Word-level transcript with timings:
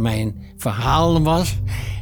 mijn 0.00 0.34
verhaal 0.56 1.22
was 1.22 1.58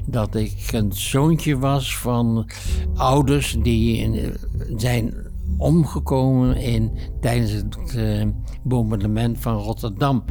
dat 0.07 0.35
ik 0.35 0.69
een 0.73 0.93
zoontje 0.93 1.59
was 1.59 1.96
van 1.98 2.51
ouders 2.95 3.57
die 3.62 4.32
zijn 4.77 5.14
omgekomen 5.59 6.57
in, 6.57 6.91
tijdens 7.21 7.50
het 7.50 7.95
uh, 7.96 8.25
bombardement 8.62 9.39
van 9.39 9.57
Rotterdam. 9.57 10.25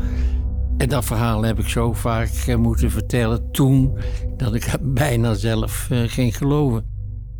En 0.77 0.89
dat 0.89 1.05
verhaal 1.05 1.43
heb 1.43 1.59
ik 1.59 1.67
zo 1.67 1.93
vaak 1.93 2.45
uh, 2.47 2.55
moeten 2.55 2.91
vertellen 2.91 3.51
toen 3.51 3.97
dat 4.37 4.53
ik 4.53 4.77
bijna 4.81 5.33
zelf 5.33 5.87
uh, 5.91 5.99
ging 6.05 6.37
geloven. 6.37 6.85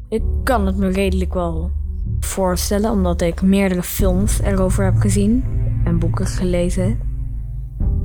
Ik 0.10 0.24
kan 0.44 0.66
het 0.66 0.78
me 0.78 0.88
redelijk 0.88 1.34
wel 1.34 1.72
voorstellen, 2.20 2.92
omdat 2.92 3.22
ik 3.22 3.42
meerdere 3.42 3.84
films 3.84 4.42
erover 4.42 4.84
heb 4.84 4.96
gezien 4.98 5.44
en 5.84 6.00
boeken 6.00 6.26
gelezen. 6.26 7.00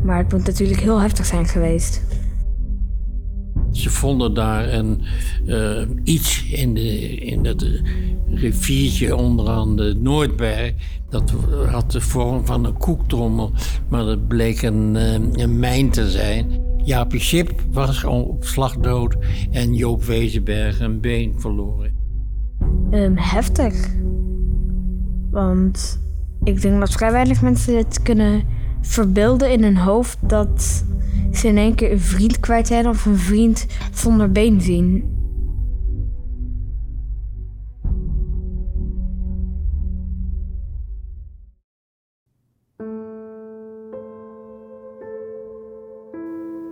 Maar 0.02 0.18
het 0.18 0.32
moet 0.32 0.46
natuurlijk 0.46 0.80
heel 0.80 1.00
heftig 1.00 1.27
zijn 1.27 1.46
geweest. 1.46 2.02
Ze 3.72 3.90
vonden 3.90 4.34
daar 4.34 4.72
een, 4.72 5.02
uh, 5.46 5.82
iets 6.04 6.44
in, 6.44 6.74
de, 6.74 7.14
in 7.14 7.42
dat 7.42 7.66
riviertje 8.26 9.16
onderaan 9.16 9.76
de 9.76 9.96
Noordberg. 10.00 10.72
Dat 11.08 11.32
had 11.66 11.90
de 11.90 12.00
vorm 12.00 12.46
van 12.46 12.64
een 12.64 12.76
koektrommel, 12.78 13.52
maar 13.88 14.04
dat 14.04 14.28
bleek 14.28 14.62
een, 14.62 14.95
uh, 14.95 15.12
een 15.12 15.58
mijn 15.58 15.90
te 15.90 16.10
zijn. 16.10 16.60
Jaapie 16.84 17.20
Schip 17.20 17.62
was 17.70 18.04
op 18.04 18.45
slag 18.45 18.76
dood 18.76 19.16
en 19.50 19.74
Joop 19.74 20.04
Wezenberg 20.04 20.80
een 20.80 21.00
been 21.00 21.34
verloren. 21.40 21.92
Um, 22.90 23.16
heftig. 23.16 23.88
Want 25.30 26.00
ik 26.45 26.60
denk 26.60 26.80
dat 26.80 26.92
vrij 26.92 27.12
weinig 27.12 27.42
mensen 27.42 27.76
het 27.76 28.02
kunnen 28.02 28.42
verbeelden 28.80 29.52
in 29.52 29.62
hun 29.62 29.76
hoofd 29.76 30.18
dat 30.20 30.84
ze 31.37 31.49
in 31.49 31.57
één 31.57 31.75
keer 31.75 31.93
een 31.93 32.01
vriend 32.01 32.41
kwijt 32.41 32.66
zijn 32.66 32.88
of 32.88 33.05
een 33.05 33.19
vriend 33.19 33.66
zonder 33.95 34.33
been 34.33 34.61
zien. 34.61 35.21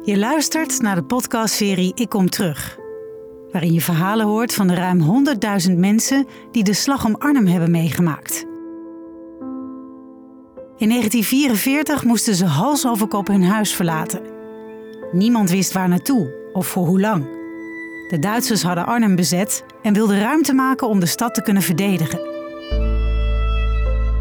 Je 0.04 0.18
luistert 0.18 0.80
naar 0.80 0.94
de 0.94 1.04
podcastserie 1.04 1.92
Ik 1.94 2.08
Kom 2.08 2.30
Terug, 2.30 2.78
waarin 3.52 3.72
je 3.72 3.80
verhalen 3.80 4.26
hoort 4.26 4.54
van 4.54 4.66
de 4.66 4.74
ruim 4.74 5.26
100.000 5.68 5.76
mensen 5.76 6.26
die 6.50 6.64
de 6.64 6.72
slag 6.72 7.04
om 7.04 7.14
Arnhem 7.14 7.46
hebben 7.46 7.70
meegemaakt. 7.70 8.44
In 10.76 10.88
1944 10.88 12.04
moesten 12.04 12.34
ze 12.34 12.44
hals 12.44 12.86
over 12.86 13.06
kop 13.06 13.26
hun 13.26 13.44
huis 13.44 13.74
verlaten. 13.74 14.29
Niemand 15.12 15.50
wist 15.50 15.72
waar 15.72 15.88
naartoe 15.88 16.34
of 16.52 16.66
voor 16.66 16.86
hoe 16.86 17.00
lang. 17.00 17.24
De 18.08 18.18
Duitsers 18.20 18.62
hadden 18.62 18.86
Arnhem 18.86 19.16
bezet 19.16 19.64
en 19.82 19.94
wilden 19.94 20.20
ruimte 20.20 20.52
maken 20.52 20.88
om 20.88 21.00
de 21.00 21.06
stad 21.06 21.34
te 21.34 21.42
kunnen 21.42 21.62
verdedigen. 21.62 22.20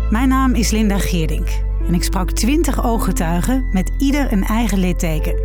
Mijn 0.09 0.27
naam 0.27 0.53
is 0.53 0.71
Linda 0.71 0.97
Geerdink 0.97 1.47
en 1.87 1.93
ik 1.93 2.03
sprak 2.03 2.31
20 2.31 2.83
ooggetuigen 2.83 3.69
met 3.71 3.91
ieder 3.97 4.31
een 4.31 4.43
eigen 4.43 4.79
litteken. 4.79 5.39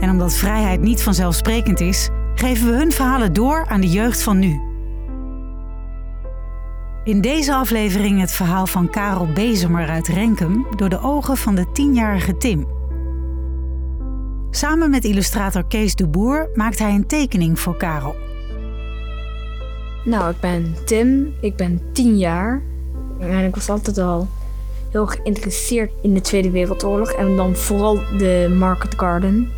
En 0.00 0.10
omdat 0.10 0.34
vrijheid 0.34 0.80
niet 0.80 1.02
vanzelfsprekend 1.02 1.80
is, 1.80 2.08
geven 2.34 2.66
we 2.66 2.76
hun 2.76 2.92
verhalen 2.92 3.32
door 3.32 3.66
aan 3.68 3.80
de 3.80 3.90
jeugd 3.90 4.22
van 4.22 4.38
nu. 4.38 4.60
In 7.04 7.20
deze 7.20 7.54
aflevering 7.54 8.20
het 8.20 8.32
verhaal 8.32 8.66
van 8.66 8.90
Karel 8.90 9.32
Bezemer 9.32 9.88
uit 9.88 10.08
Renkum 10.08 10.66
door 10.76 10.88
de 10.88 11.00
ogen 11.00 11.36
van 11.36 11.54
de 11.54 11.72
tienjarige 11.72 12.36
Tim. 12.36 12.66
Samen 14.56 14.90
met 14.90 15.04
illustrator 15.04 15.64
Kees 15.64 15.94
de 15.94 16.06
Boer 16.06 16.48
maakt 16.54 16.78
hij 16.78 16.94
een 16.94 17.06
tekening 17.06 17.60
voor 17.60 17.76
Karel. 17.76 18.16
Nou, 20.04 20.30
ik 20.30 20.40
ben 20.40 20.76
Tim, 20.84 21.34
ik 21.40 21.56
ben 21.56 21.80
tien 21.92 22.18
jaar. 22.18 22.62
En 23.18 23.44
ik 23.44 23.54
was 23.54 23.68
altijd 23.68 23.98
al 23.98 24.28
heel 24.90 25.06
geïnteresseerd 25.06 25.92
in 26.02 26.14
de 26.14 26.20
Tweede 26.20 26.50
Wereldoorlog 26.50 27.10
en 27.12 27.36
dan 27.36 27.56
vooral 27.56 27.94
de 27.94 28.54
Market 28.58 28.94
Garden. 28.96 29.50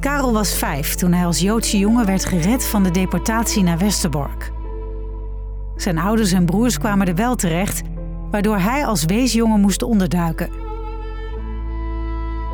Karel 0.00 0.32
was 0.32 0.54
vijf 0.54 0.94
toen 0.94 1.12
hij 1.12 1.26
als 1.26 1.40
Joodse 1.40 1.78
jongen 1.78 2.06
werd 2.06 2.24
gered 2.24 2.64
van 2.64 2.82
de 2.82 2.90
deportatie 2.90 3.62
naar 3.62 3.78
Westerbork. 3.78 4.52
Zijn 5.76 5.98
ouders 5.98 6.32
en 6.32 6.46
broers 6.46 6.78
kwamen 6.78 7.06
er 7.06 7.14
wel 7.14 7.36
terecht, 7.36 7.82
waardoor 8.30 8.58
hij 8.58 8.86
als 8.86 9.04
weesjongen 9.04 9.60
moest 9.60 9.82
onderduiken. 9.82 10.50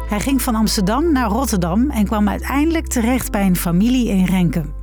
Hij 0.08 0.20
ging 0.20 0.42
van 0.42 0.54
Amsterdam 0.54 1.12
naar 1.12 1.28
Rotterdam 1.28 1.90
en 1.90 2.04
kwam 2.04 2.28
uiteindelijk 2.28 2.86
terecht 2.86 3.30
bij 3.30 3.46
een 3.46 3.56
familie 3.56 4.08
in 4.08 4.24
Renkum. 4.24 4.74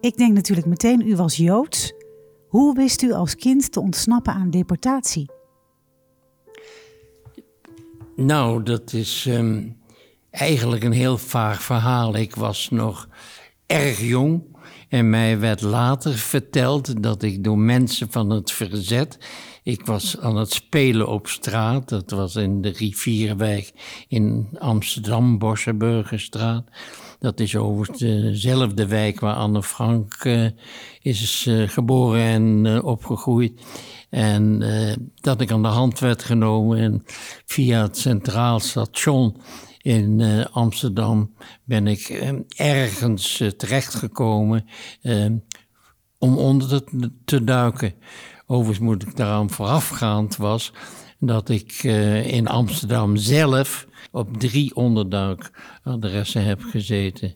Ik 0.00 0.16
denk 0.16 0.34
natuurlijk 0.34 0.66
meteen, 0.66 1.08
u 1.08 1.16
was 1.16 1.36
Joods. 1.36 1.92
Hoe 2.48 2.74
wist 2.74 3.02
u 3.02 3.12
als 3.12 3.36
kind 3.36 3.72
te 3.72 3.80
ontsnappen 3.80 4.32
aan 4.32 4.50
deportatie? 4.50 5.30
Nou, 8.16 8.62
dat 8.62 8.92
is 8.92 9.26
um, 9.28 9.76
eigenlijk 10.30 10.84
een 10.84 10.92
heel 10.92 11.18
vaag 11.18 11.62
verhaal. 11.62 12.16
Ik 12.16 12.34
was 12.34 12.70
nog 12.70 13.08
erg 13.66 14.00
jong 14.00 14.55
en 14.96 15.10
mij 15.10 15.38
werd 15.38 15.60
later 15.60 16.12
verteld 16.12 17.02
dat 17.02 17.22
ik 17.22 17.44
door 17.44 17.58
mensen 17.58 18.10
van 18.10 18.30
het 18.30 18.52
verzet. 18.52 19.18
Ik 19.62 19.86
was 19.86 20.18
aan 20.18 20.36
het 20.36 20.52
spelen 20.52 21.08
op 21.08 21.28
straat. 21.28 21.88
Dat 21.88 22.10
was 22.10 22.36
in 22.36 22.60
de 22.60 22.68
Rivierwijk 22.68 23.72
in 24.08 24.48
Amsterdam, 24.58 25.38
Bossenburgerstraat. 25.38 26.64
Dat 27.18 27.40
is 27.40 27.56
overigens 27.56 27.98
dezelfde 27.98 28.86
wijk 28.86 29.20
waar 29.20 29.34
Anne 29.34 29.62
Frank 29.62 30.24
uh, 30.24 30.48
is 31.00 31.46
uh, 31.48 31.68
geboren 31.68 32.20
en 32.20 32.64
uh, 32.64 32.84
opgegroeid. 32.84 33.60
En 34.10 34.64
dat 35.20 35.40
ik 35.40 35.50
aan 35.50 35.62
de 35.62 35.68
hand 35.68 35.98
werd 35.98 36.22
genomen 36.22 36.78
en 36.78 37.02
via 37.46 37.82
het 37.82 37.98
Centraal 37.98 38.60
Station 38.60 39.36
in 39.86 40.18
uh, 40.18 40.44
Amsterdam 40.52 41.34
ben 41.64 41.86
ik 41.86 42.08
uh, 42.08 42.30
ergens 42.56 43.40
uh, 43.40 43.48
terechtgekomen 43.48 44.64
om 46.18 46.36
onder 46.36 46.82
te, 47.24 47.44
duiken. 47.44 47.94
Overigens 48.46 48.86
moet 48.86 49.02
ik 49.02 49.16
daaraan 49.16 49.50
voorafgaand 49.50 50.36
was 50.36 50.72
dat 51.18 51.48
ik 51.48 51.82
in 52.24 52.48
Amsterdam 52.48 53.16
zelf 53.16 53.86
op 54.10 54.36
drie 54.36 54.74
onderduikadressen 54.74 56.44
heb 56.44 56.62
gezeten. 56.62 57.34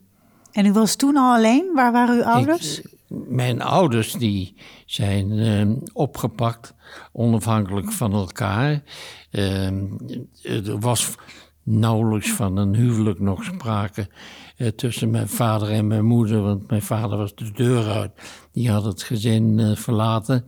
En 0.52 0.66
u 0.66 0.72
was 0.72 0.96
toen 0.96 1.16
al 1.16 1.34
alleen? 1.34 1.70
Waar 1.74 1.92
waren 1.92 2.16
uw 2.16 2.24
ouders? 2.24 2.80
Ik, 2.80 2.86
mijn 3.28 3.62
ouders 3.62 4.12
die 4.12 4.56
zijn 4.86 5.82
opgepakt, 5.92 6.74
onafhankelijk 7.12 7.92
van 7.92 8.12
elkaar. 8.12 8.82
er 9.30 10.78
was 10.80 11.14
nauwelijks 11.62 12.30
van 12.30 12.56
een 12.56 12.74
huwelijk 12.74 13.20
nog 13.20 13.44
sprake 13.44 14.08
eh, 14.56 14.68
tussen 14.68 15.10
mijn 15.10 15.28
vader 15.28 15.70
en 15.70 15.86
mijn 15.86 16.04
moeder. 16.04 16.42
Want 16.42 16.70
mijn 16.70 16.82
vader 16.82 17.18
was 17.18 17.34
de 17.34 17.50
deur 17.52 17.88
uit. 17.88 18.10
Die 18.52 18.70
had 18.70 18.84
het 18.84 19.02
gezin 19.02 19.58
eh, 19.58 19.76
verlaten. 19.76 20.44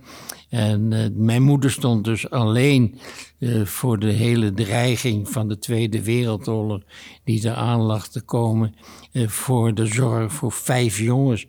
En 0.49 0.93
eh, 0.93 1.09
mijn 1.15 1.43
moeder 1.43 1.71
stond 1.71 2.05
dus 2.05 2.31
alleen 2.31 2.99
eh, 3.43 3.65
voor 3.65 3.99
de 3.99 4.13
hele 4.13 4.53
dreiging 4.53 5.29
van 5.29 5.49
de 5.49 5.59
Tweede 5.59 6.03
Wereldoorlog. 6.03 6.81
Die 7.25 7.45
eraan 7.45 7.81
lag 7.81 8.09
te 8.09 8.21
komen. 8.21 8.75
Eh, 9.13 9.29
voor 9.29 9.75
de 9.75 9.87
zorg 9.87 10.33
voor 10.33 10.53
vijf 10.53 10.99
jongens. 10.99 11.47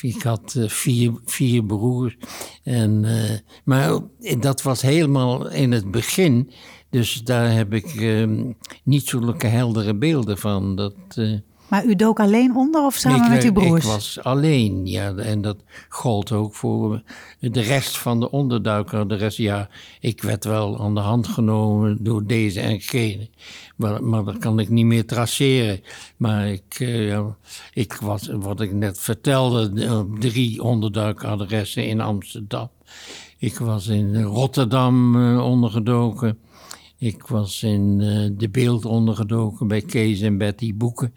Ik 0.00 0.22
had 0.22 0.54
eh, 0.54 0.68
vier, 0.68 1.12
vier 1.24 1.64
broers. 1.64 2.16
En, 2.66 3.04
maar 3.64 3.98
dat 4.38 4.62
was 4.62 4.82
helemaal 4.82 5.50
in 5.50 5.72
het 5.72 5.90
begin. 5.90 6.50
Dus 6.90 7.14
daar 7.14 7.52
heb 7.52 7.72
ik 7.72 7.94
uh, 7.94 8.44
niet 8.82 9.06
zulke 9.08 9.46
heldere 9.46 9.94
beelden 9.94 10.38
van. 10.38 10.76
Dat, 10.76 10.94
uh, 11.18 11.38
maar 11.68 11.84
u 11.84 11.94
dook 11.94 12.20
alleen 12.20 12.56
onder 12.56 12.84
of 12.84 12.94
samen 12.94 13.24
ik, 13.24 13.28
met 13.28 13.44
uw 13.44 13.52
broers? 13.52 13.84
Ik 13.84 13.90
was 13.90 14.18
alleen, 14.22 14.86
ja. 14.86 15.14
En 15.14 15.42
dat 15.42 15.56
gold 15.88 16.32
ook 16.32 16.54
voor 16.54 17.02
de 17.40 17.60
rest 17.60 17.98
van 17.98 18.20
de 18.20 18.30
onderduiker. 18.30 19.08
De 19.08 19.14
rest, 19.14 19.36
ja, 19.36 19.68
ik 20.00 20.22
werd 20.22 20.44
wel 20.44 20.80
aan 20.80 20.94
de 20.94 21.00
hand 21.00 21.28
genomen 21.28 21.96
door 22.00 22.26
deze 22.26 22.60
en 22.60 22.80
gene. 22.80 23.28
Maar, 23.76 24.04
maar 24.04 24.24
dat 24.24 24.38
kan 24.38 24.58
ik 24.58 24.68
niet 24.68 24.86
meer 24.86 25.06
traceren. 25.06 25.80
Maar 26.16 26.48
ik, 26.48 26.78
ja, 26.78 27.36
ik 27.72 27.92
was, 27.92 28.28
wat 28.32 28.60
ik 28.60 28.72
net 28.72 29.00
vertelde, 29.00 29.96
op 29.98 30.20
drie 30.20 30.62
onderduikadressen 30.62 31.86
in 31.86 32.00
Amsterdam. 32.00 32.70
Ik 33.38 33.58
was 33.58 33.86
in 33.86 34.22
Rotterdam 34.22 35.16
ondergedoken. 35.40 36.38
Ik 36.98 37.26
was 37.26 37.62
in 37.62 38.00
uh, 38.00 38.30
de 38.32 38.48
beeld 38.48 38.84
ondergedoken 38.84 39.68
bij 39.68 39.80
Kees 39.80 40.20
en 40.20 40.38
Betty 40.38 40.74
Boeken, 40.74 41.14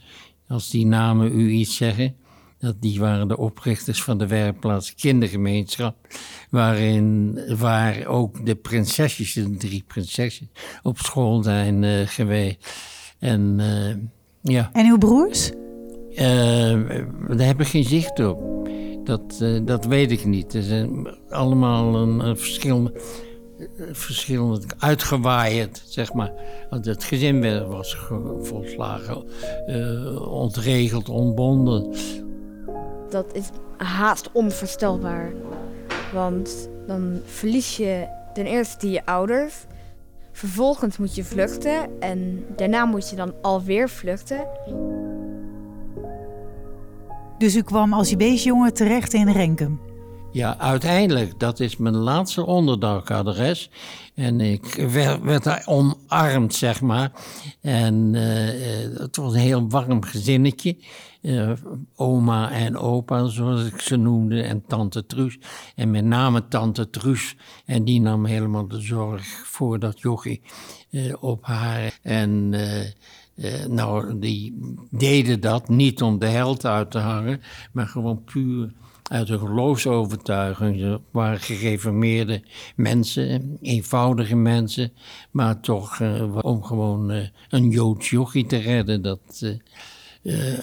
als 0.49 0.69
die 0.69 0.85
namen 0.85 1.39
u 1.39 1.49
iets 1.49 1.75
zeggen. 1.75 2.15
Dat, 2.59 2.75
die 2.81 2.99
waren 2.99 3.27
de 3.27 3.37
oprichters 3.37 4.03
van 4.03 4.17
de 4.17 4.27
werkplaats 4.27 4.95
kindergemeenschap. 4.95 5.95
Waarin, 6.49 7.39
waar 7.57 8.05
ook 8.05 8.45
de 8.45 8.55
prinsesjes, 8.55 9.33
de 9.33 9.57
drie 9.57 9.83
prinsesjes, 9.87 10.47
op 10.83 10.97
school 10.97 11.43
zijn 11.43 11.83
uh, 11.83 12.07
geweest. 12.07 12.73
En 13.19 13.57
uh, 13.59 13.95
ja. 14.41 14.69
En 14.73 14.85
uw 14.85 14.97
broers? 14.97 15.51
Uh, 16.11 16.17
daar 17.27 17.47
heb 17.47 17.59
ik 17.59 17.67
geen 17.67 17.83
zicht 17.83 18.19
op. 18.19 18.69
Dat, 19.03 19.45
dat 19.63 19.85
weet 19.85 20.11
ik 20.11 20.25
niet. 20.25 20.53
Er 20.53 20.63
zijn 20.63 21.07
allemaal 21.29 21.95
een, 21.95 22.19
een 22.19 22.37
verschillende 22.37 23.01
verschillend 23.91 24.65
uitgewaaid, 24.77 25.83
zeg 25.85 26.13
maar. 26.13 26.31
Want 26.69 26.85
het 26.85 27.03
gezin 27.03 27.67
was 27.67 27.97
volslagen 28.41 29.23
uh, 29.67 30.31
ontregeld, 30.31 31.09
ontbonden. 31.09 31.95
Dat 33.09 33.33
is 33.33 33.49
haast 33.77 34.29
onvoorstelbaar. 34.31 35.31
Want 36.13 36.69
dan 36.87 37.21
verlies 37.25 37.77
je 37.77 38.07
ten 38.33 38.45
eerste 38.45 38.89
je 38.89 39.05
ouders. 39.05 39.53
Vervolgens 40.31 40.97
moet 40.97 41.15
je 41.15 41.23
vluchten 41.23 41.99
en 41.99 42.45
daarna 42.55 42.85
moet 42.85 43.09
je 43.09 43.15
dan 43.15 43.33
alweer 43.41 43.89
vluchten. 43.89 44.47
Dus 47.37 47.55
u 47.55 47.61
kwam 47.61 47.93
als 47.93 48.15
beestjongen 48.15 48.73
terecht 48.73 49.13
in 49.13 49.29
Renkum? 49.29 49.88
Ja, 50.31 50.57
uiteindelijk, 50.57 51.39
dat 51.39 51.59
is 51.59 51.77
mijn 51.77 51.95
laatste 51.95 52.45
onderdagadres. 52.45 53.69
En 54.15 54.41
ik 54.41 54.73
werd, 54.91 55.21
werd 55.21 55.43
daar 55.43 55.63
omarmd, 55.65 56.55
zeg 56.55 56.81
maar. 56.81 57.11
En 57.61 58.13
uh, 58.13 58.99
het 58.99 59.15
was 59.15 59.33
een 59.33 59.39
heel 59.39 59.69
warm 59.69 60.03
gezinnetje. 60.03 60.77
Uh, 61.21 61.51
oma 61.95 62.51
en 62.51 62.77
opa, 62.77 63.27
zoals 63.27 63.65
ik 63.65 63.79
ze 63.79 63.95
noemde, 63.95 64.41
en 64.41 64.63
tante 64.67 65.05
Truus. 65.05 65.37
En 65.75 65.91
met 65.91 66.05
name 66.05 66.47
tante 66.47 66.89
Truus. 66.89 67.35
En 67.65 67.83
die 67.83 68.01
nam 68.01 68.25
helemaal 68.25 68.67
de 68.67 68.81
zorg 68.81 69.27
voor 69.27 69.79
dat 69.79 69.99
jochie 69.99 70.41
op 71.19 71.45
haar. 71.45 71.99
En 72.01 72.49
nou, 73.67 74.19
die 74.19 74.59
deden 74.89 75.39
dat 75.39 75.69
niet 75.69 76.01
om 76.01 76.19
de 76.19 76.25
held 76.25 76.65
uit 76.65 76.91
te 76.91 76.99
hangen, 76.99 77.41
maar 77.71 77.87
gewoon 77.87 78.23
puur 78.23 78.71
uit 79.09 79.29
een 79.29 79.39
geloofsovertuiging. 79.39 80.79
Ze 80.79 80.99
waren 81.11 81.39
gereformeerde 81.39 82.41
mensen, 82.75 83.57
eenvoudige 83.61 84.35
mensen, 84.35 84.91
maar 85.31 85.59
toch 85.59 85.99
uh, 85.99 86.37
om 86.41 86.63
gewoon 86.63 87.11
uh, 87.11 87.27
een 87.49 87.69
Joods 87.69 88.09
jochie 88.09 88.45
te 88.45 88.57
redden. 88.57 89.01
Dat, 89.01 89.19
uh, 90.21 90.59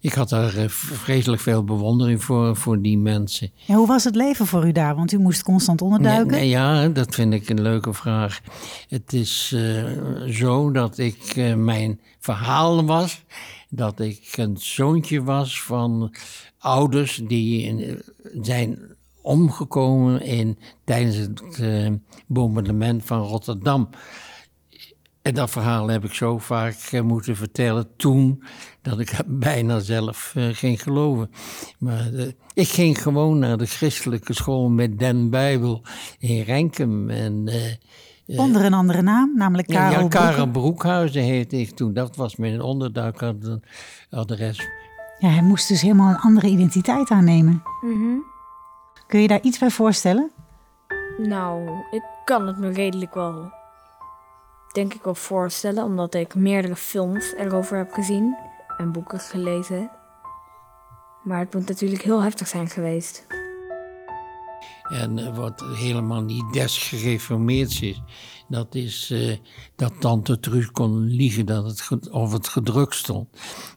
ik 0.00 0.12
had 0.12 0.28
daar 0.28 0.52
vreselijk 0.68 1.42
veel 1.42 1.64
bewondering 1.64 2.24
voor, 2.24 2.56
voor 2.56 2.80
die 2.80 2.98
mensen. 2.98 3.50
En 3.66 3.74
hoe 3.74 3.86
was 3.86 4.04
het 4.04 4.14
leven 4.14 4.46
voor 4.46 4.66
u 4.66 4.72
daar? 4.72 4.96
Want 4.96 5.12
u 5.12 5.18
moest 5.18 5.42
constant 5.42 5.82
onderduiken. 5.82 6.26
Nee, 6.26 6.40
nee, 6.40 6.48
ja, 6.48 6.88
dat 6.88 7.14
vind 7.14 7.32
ik 7.32 7.48
een 7.48 7.62
leuke 7.62 7.92
vraag. 7.92 8.40
Het 8.88 9.12
is 9.12 9.56
zo 10.28 10.70
dat 10.70 10.98
ik 10.98 11.54
mijn 11.56 12.00
verhaal 12.18 12.84
was 12.84 13.24
dat 13.70 14.00
ik 14.00 14.32
een 14.36 14.56
zoontje 14.56 15.22
was 15.22 15.62
van 15.62 16.14
ouders 16.58 17.20
die 17.26 17.96
zijn 18.40 18.96
omgekomen 19.22 20.22
in, 20.22 20.58
tijdens 20.84 21.16
het 21.16 21.58
uh, 21.60 21.88
bombardement 22.26 23.04
van 23.04 23.20
Rotterdam. 23.20 23.88
En 25.22 25.34
dat 25.34 25.50
verhaal 25.50 25.88
heb 25.88 26.04
ik 26.04 26.12
zo 26.12 26.38
vaak 26.38 26.90
uh, 26.92 27.00
moeten 27.00 27.36
vertellen 27.36 27.88
toen 27.96 28.42
dat 28.82 29.00
ik 29.00 29.12
bijna 29.26 29.80
zelf 29.80 30.32
uh, 30.36 30.48
ging 30.52 30.82
geloven. 30.82 31.30
Maar 31.78 32.10
ik 32.54 32.68
ging 32.68 33.02
gewoon 33.02 33.38
naar 33.38 33.58
de 33.58 33.66
christelijke 33.66 34.32
school 34.32 34.68
met 34.68 34.98
Den 34.98 35.30
Bijbel 35.30 35.82
in 36.18 36.42
Renkum. 36.42 37.10
En, 37.10 37.48
Onder 38.36 38.64
een 38.64 38.74
andere 38.74 39.02
naam, 39.02 39.32
namelijk 39.36 39.68
Karel 39.68 40.02
Ja, 40.02 40.08
Karel 40.08 40.46
Broekhuizen 40.46 41.22
heette 41.22 41.56
ik 41.56 41.70
toen. 41.70 41.94
Dat 41.94 42.16
was 42.16 42.36
mijn 42.36 42.60
onderduikadres. 42.60 44.68
Ja, 45.18 45.28
hij 45.28 45.42
moest 45.42 45.68
dus 45.68 45.80
helemaal 45.80 46.08
een 46.08 46.20
andere 46.20 46.46
identiteit 46.46 47.10
aannemen. 47.10 47.62
Mm 47.80 48.22
Kun 49.06 49.20
je 49.20 49.28
daar 49.28 49.42
iets 49.42 49.58
bij 49.58 49.70
voorstellen? 49.70 50.30
Nou, 51.18 51.68
ik 51.90 52.02
kan 52.24 52.46
het 52.46 52.58
me 52.58 52.70
redelijk 52.70 53.14
wel, 53.14 53.52
denk 54.72 54.94
ik 54.94 55.02
wel 55.02 55.14
voorstellen, 55.14 55.84
omdat 55.84 56.14
ik 56.14 56.34
meerdere 56.34 56.76
films 56.76 57.34
erover 57.34 57.76
heb 57.76 57.92
gezien 57.92 58.36
en 58.78 58.92
boeken 58.92 59.20
gelezen. 59.20 59.90
Maar 61.22 61.38
het 61.38 61.54
moet 61.54 61.68
natuurlijk 61.68 62.02
heel 62.02 62.22
heftig 62.22 62.46
zijn 62.46 62.68
geweest. 62.68 63.26
En 64.90 65.34
wat 65.34 65.64
helemaal 65.74 66.22
niet 66.22 66.52
desgereformeerd. 66.52 67.82
is, 67.82 68.02
dat 68.50 68.74
is 68.74 69.10
uh, 69.12 69.36
dat 69.76 69.92
tante 70.00 70.40
Truus 70.40 70.70
kon 70.70 71.04
liegen 71.04 71.46
dat 71.46 71.64
het, 71.64 72.10
of 72.10 72.32
het 72.32 72.48
gedrukt 72.48 72.94
stond. 72.94 73.28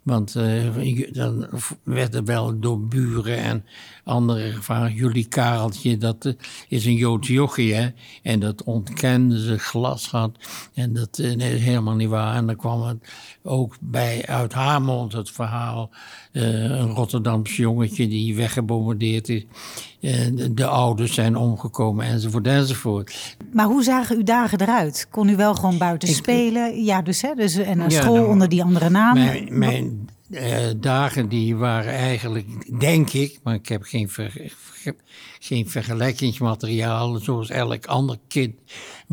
Want 0.04 0.36
uh, 0.36 1.08
dan 1.12 1.48
werd 1.84 2.16
er 2.16 2.24
wel 2.24 2.60
door 2.60 2.82
buren 2.82 3.38
en 3.38 3.66
anderen 4.04 4.54
gevraagd, 4.54 4.94
jullie 4.96 5.28
Kareltje, 5.28 5.98
dat 5.98 6.26
uh, 6.26 6.34
is 6.68 6.86
een 6.86 6.96
Joods 6.96 7.28
jochie, 7.28 7.74
hè? 7.74 7.90
En 8.24 8.40
dat 8.40 8.64
ontkende 8.64 9.44
ze 9.44 9.58
glas 9.58 10.10
had. 10.10 10.38
En 10.74 10.94
dat 10.94 11.20
is 11.20 11.62
helemaal 11.62 11.96
niet 11.96 12.10
waar. 12.10 12.36
En 12.36 12.46
dan 12.46 12.56
kwam 12.56 12.82
het 12.82 12.98
ook 13.44 13.76
bij 13.80 14.26
uit 14.26 14.54
haar 14.54 14.82
mond 14.82 15.14
het 15.14 15.32
verhaal, 15.32 15.90
een 16.32 16.90
Rotterdamse 16.90 17.62
jongetje 17.62 18.08
die 18.08 18.36
weggebombardeerd 18.36 19.30
is. 19.30 19.46
de 20.52 20.66
ouders 20.66 21.14
zijn 21.14 21.36
omgekomen 21.36 22.06
enzovoort 22.06 22.48
enzovoort. 22.48 23.36
Maar 23.52 23.66
hoe 23.66 23.84
zagen 23.84 24.16
uw 24.16 24.24
dagen 24.24 24.58
eruit? 24.64 25.08
Kon 25.10 25.30
u 25.30 25.36
wel 25.36 25.56
gewoon 25.56 25.78
buiten 25.78 26.08
spelen? 26.08 26.84
Ja, 26.84 27.02
dus, 27.02 27.22
hè, 27.22 27.34
dus 27.36 27.56
en 27.56 27.78
naar 27.78 27.92
school 27.92 28.16
nou, 28.16 28.28
onder 28.28 28.50
die 28.50 28.64
andere 28.64 28.90
naam? 28.90 29.14
Mijn, 29.14 29.58
mijn 29.58 30.10
uh, 30.30 30.58
dagen 30.78 31.30
die 31.30 31.56
waren 31.56 31.94
eigenlijk, 31.94 32.80
denk 32.80 33.10
ik, 33.10 33.40
maar 33.44 33.54
ik 33.54 33.68
heb 33.68 33.84
geen, 33.84 34.10
ver, 34.10 34.54
geen 35.40 35.70
vergelijkingsmateriaal 35.70 37.18
zoals 37.18 37.50
elk 37.50 37.86
ander 37.86 38.18
kind 38.28 38.56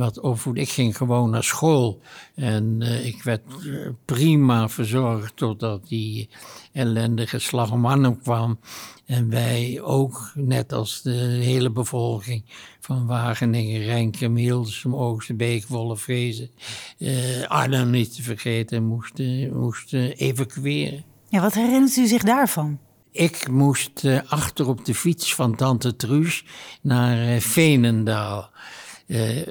wat 0.01 0.21
opvoed. 0.21 0.57
Ik 0.57 0.69
ging 0.69 0.97
gewoon 0.97 1.31
naar 1.31 1.45
school 1.45 2.01
en 2.35 2.77
uh, 2.79 3.07
ik 3.07 3.23
werd 3.23 3.43
uh, 3.65 3.89
prima 4.05 4.69
verzorgd 4.69 5.37
totdat 5.37 5.89
die 5.89 6.29
ellendige 6.73 7.39
slag 7.39 7.73
om 7.73 7.87
Arnhem 7.87 8.21
kwam. 8.23 8.59
En 9.07 9.31
wij 9.31 9.81
ook, 9.83 10.33
net 10.35 10.73
als 10.73 11.03
de 11.03 11.11
hele 11.41 11.71
bevolking 11.71 12.45
van 12.81 13.07
Wageningen, 13.07 13.83
Renkum, 13.83 14.37
Hilversum, 14.37 14.95
Oosterbeek, 14.95 15.67
Wollevezen, 15.67 16.51
uh, 16.99 17.47
Arnhem 17.47 17.91
niet 17.91 18.15
te 18.15 18.23
vergeten, 18.23 18.85
moesten, 18.85 19.59
moesten 19.59 20.13
evacueren. 20.13 21.05
Ja, 21.29 21.41
wat 21.41 21.55
herinnert 21.55 21.97
u 21.97 22.07
zich 22.07 22.23
daarvan? 22.23 22.79
Ik 23.13 23.49
moest 23.49 24.05
uh, 24.05 24.21
achter 24.29 24.69
op 24.69 24.85
de 24.85 24.95
fiets 24.95 25.35
van 25.35 25.57
tante 25.57 25.97
Truus 25.97 26.45
naar 26.81 27.35
uh, 27.35 27.41
Veenendaal. 27.41 28.51
Uh, 29.11 29.47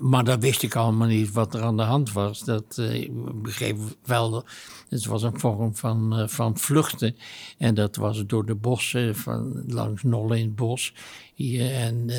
maar 0.00 0.24
dat 0.24 0.40
wist 0.40 0.62
ik 0.62 0.76
allemaal 0.76 1.08
niet 1.08 1.32
wat 1.32 1.54
er 1.54 1.62
aan 1.62 1.76
de 1.76 1.82
hand 1.82 2.12
was. 2.12 2.40
Dat 2.40 2.76
uh, 2.80 3.08
begreep 3.34 3.78
wel. 4.04 4.44
Het 4.88 5.06
was 5.06 5.22
een 5.22 5.40
vorm 5.40 5.76
van, 5.76 6.20
uh, 6.20 6.28
van 6.28 6.58
vluchten. 6.58 7.16
En 7.58 7.74
dat 7.74 7.96
was 7.96 8.26
door 8.26 8.46
de 8.46 8.54
bossen, 8.54 9.16
van, 9.16 9.62
langs 9.66 10.02
Nolle 10.02 10.38
in 10.38 10.44
het 10.44 10.54
bos. 10.54 10.94
Hier, 11.34 11.74
en 11.74 12.10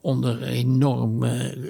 onder 0.00 0.42
enorm 0.42 1.24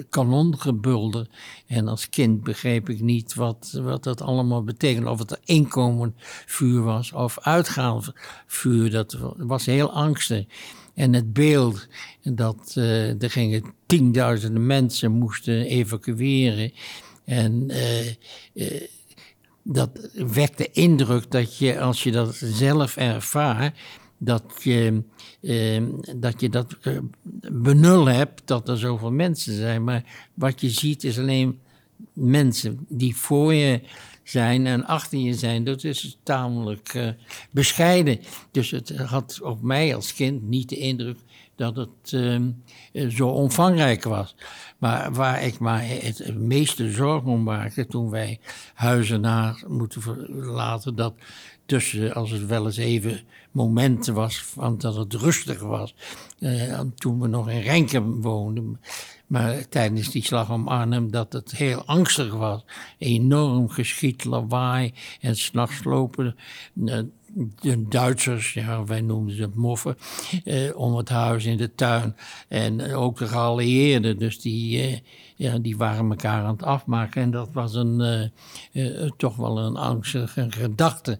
kanongebulder. 0.09 1.27
En 1.67 1.89
als 1.89 2.09
kind 2.09 2.43
begreep 2.43 2.89
ik 2.89 3.01
niet 3.01 3.35
wat, 3.35 3.79
wat 3.83 4.05
dat 4.05 4.21
allemaal 4.21 4.65
betekende. 4.65 5.11
Of 5.11 5.19
het 5.19 5.41
inkomend 5.45 6.15
vuur 6.47 6.83
was 6.83 7.13
of 7.13 7.39
uitgaand 7.41 8.13
vuur. 8.47 8.91
Dat 8.91 9.19
was 9.37 9.67
heel 9.67 9.93
angstig. 9.93 10.47
En 10.97 11.12
het 11.12 11.33
beeld 11.33 11.88
dat 12.23 12.75
uh, 12.79 13.23
er 13.23 13.31
gingen 13.31 13.75
tienduizenden 13.87 14.67
mensen 14.67 15.12
moesten 15.12 15.67
evacueren. 15.67 16.73
En 17.25 17.65
uh, 17.71 18.07
uh, 18.55 18.81
dat 19.62 20.11
wekt 20.15 20.59
de 20.59 20.71
indruk 20.73 21.31
dat 21.31 21.59
je, 21.59 21.81
als 21.81 22.03
je 22.03 22.11
dat 22.11 22.35
zelf 22.35 22.97
ervaart, 22.97 23.79
dat 24.19 24.43
je, 24.62 25.03
dat, 26.17 26.41
je 26.41 26.49
dat 26.49 26.76
benul 27.53 28.07
hebt 28.07 28.43
dat 28.45 28.69
er 28.69 28.79
zoveel 28.79 29.12
mensen 29.12 29.55
zijn. 29.55 29.85
Maar 29.85 30.05
wat 30.35 30.61
je 30.61 30.71
ziet 30.71 31.05
is 31.05 31.19
alleen 31.19 31.59
mensen 32.12 32.87
die 32.88 33.17
voor 33.17 33.55
je 33.55 33.81
zijn 34.28 34.66
en 34.66 34.85
achter 34.85 35.18
je 35.18 35.35
zijn, 35.35 35.64
dat 35.64 35.85
is 35.85 36.18
tamelijk 36.23 36.95
uh, 36.95 37.09
bescheiden. 37.50 38.21
Dus 38.50 38.71
het 38.71 38.97
had 38.97 39.40
op 39.42 39.62
mij 39.62 39.95
als 39.95 40.14
kind 40.14 40.42
niet 40.42 40.68
de 40.68 40.76
indruk 40.76 41.18
dat 41.56 41.76
het 41.76 42.12
uh, 42.12 42.40
zo 43.09 43.28
omvangrijk 43.28 44.04
was. 44.04 44.35
Maar 44.78 45.12
waar 45.12 45.42
ik 45.42 45.61
me 45.61 45.78
het 45.78 46.35
meeste 46.38 46.90
zorgen 46.90 47.30
om 47.30 47.42
maakte 47.42 47.87
toen 47.87 48.11
wij 48.11 48.40
huizen 48.75 49.21
na 49.21 49.56
moeten 49.66 50.02
verlaten, 50.02 50.95
dat 50.95 51.14
tussen, 51.66 52.14
als 52.14 52.30
het 52.30 52.47
wel 52.47 52.66
eens 52.66 52.76
even 52.76 53.21
momenten 53.50 54.14
was, 54.14 54.42
van 54.42 54.78
dat 54.78 54.97
het 54.97 55.14
rustig 55.14 55.61
was. 55.61 55.95
Uh, 56.38 56.80
toen 56.97 57.21
we 57.21 57.28
nog 57.28 57.50
in 57.50 57.61
Renken 57.61 58.21
woonden. 58.21 58.80
Maar 59.26 59.68
tijdens 59.68 60.11
die 60.11 60.25
slag 60.25 60.50
om 60.50 60.68
Arnhem 60.68 61.11
dat 61.11 61.33
het 61.33 61.50
heel 61.50 61.85
angstig 61.85 62.35
was. 62.35 62.64
Enorm 62.99 63.68
geschiet, 63.68 64.25
lawaai 64.25 64.95
en 65.21 65.37
s'nachts 65.37 65.85
lopen 65.85 66.37
uh, 66.75 66.99
de 67.61 67.88
Duitsers, 67.88 68.52
ja, 68.52 68.85
wij 68.85 69.00
noemden 69.00 69.37
ze 69.37 69.50
moffen, 69.54 69.97
uh, 70.45 70.78
om 70.78 70.97
het 70.97 71.09
huis 71.09 71.45
in 71.45 71.56
de 71.56 71.75
tuin. 71.75 72.16
En 72.49 72.95
ook 72.95 73.18
de 73.18 73.26
geallieerden, 73.26 74.18
dus 74.18 74.40
die, 74.40 75.02
ja, 75.37 75.59
die 75.59 75.76
waren 75.76 76.11
elkaar 76.11 76.45
aan 76.45 76.52
het 76.52 76.62
afmaken. 76.62 77.23
En 77.23 77.30
dat 77.30 77.49
was 77.52 77.75
een, 77.75 78.30
toch 79.16 79.37
wel 79.37 79.59
een 79.59 79.76
angstige 79.76 80.47
gedachte. 80.50 81.18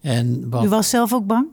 En 0.00 0.44
U 0.62 0.68
was 0.68 0.90
zelf 0.90 1.12
ook 1.12 1.26
bang? 1.26 1.46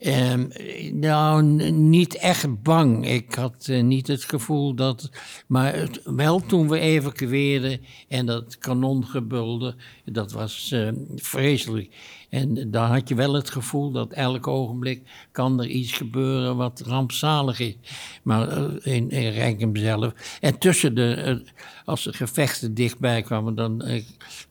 Um, 0.00 0.48
nou, 0.92 1.42
niet 1.72 2.16
echt 2.16 2.62
bang. 2.62 3.08
Ik 3.08 3.34
had 3.34 3.66
uh, 3.70 3.82
niet 3.82 4.06
het 4.06 4.24
gevoel 4.24 4.74
dat. 4.74 5.10
Maar 5.46 5.88
wel 6.04 6.40
toen 6.40 6.68
we 6.68 6.78
evacueerden 6.78 7.80
en 8.08 8.26
dat 8.26 8.58
kanon 8.58 9.06
gebulde, 9.06 9.74
dat 10.04 10.32
was 10.32 10.70
uh, 10.74 10.88
vreselijk. 11.16 11.88
En 12.30 12.70
daar 12.70 12.88
had 12.88 13.08
je 13.08 13.14
wel 13.14 13.34
het 13.34 13.50
gevoel 13.50 13.90
dat 13.90 14.12
elk 14.12 14.46
ogenblik 14.46 15.02
kan 15.32 15.60
er 15.60 15.66
iets 15.66 15.92
gebeuren 15.92 16.56
wat 16.56 16.82
rampzalig 16.86 17.60
is. 17.60 17.76
Maar 18.22 18.58
uh, 18.58 18.94
in, 18.94 19.10
in 19.10 19.76
zelf. 19.76 20.38
En 20.40 20.58
tussen 20.58 20.94
de, 20.94 21.42
als 21.84 22.04
de 22.04 22.12
gevechten 22.12 22.74
dichtbij 22.74 23.22
kwamen, 23.22 23.54
dan 23.54 24.02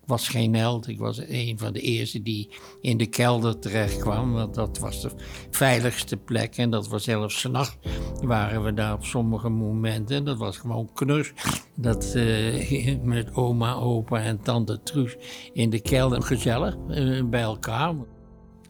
was 0.06 0.28
geen 0.28 0.56
held. 0.56 0.88
Ik 0.88 1.00
was 1.00 1.18
een 1.28 1.60
van 1.60 1.74
de 1.74 1.82
eerste 1.82 2.22
die 2.22 2.50
in 2.82 2.98
de 2.98 3.06
kelder 3.06 3.60
terecht 3.60 3.98
kwam. 3.98 4.34
Want 4.34 4.56
dat 4.56 4.80
was 4.80 5.02
de 5.02 5.12
veiligste 5.50 6.18
plek. 6.18 6.58
En 6.58 6.70
dat 6.70 6.88
was 6.88 7.04
zelfs 7.04 7.40
s'nachts 7.40 7.78
waren 8.22 8.64
we 8.64 8.74
daar 8.74 8.94
op 8.94 9.06
sommige 9.06 9.50
momenten. 9.50 10.26
Dat 10.26 10.38
was 10.38 10.58
gewoon 10.58 10.90
knus. 10.94 11.34
Dat 11.76 12.16
met 13.04 13.36
oma, 13.36 13.74
opa 13.74 14.20
en 14.20 14.42
tante 14.42 14.84
Truus 14.84 15.16
in 15.54 15.70
de 15.70 15.82
kelder 15.82 16.22
gezellig 16.22 16.78
bij 17.26 17.42
elkaar. 17.42 17.75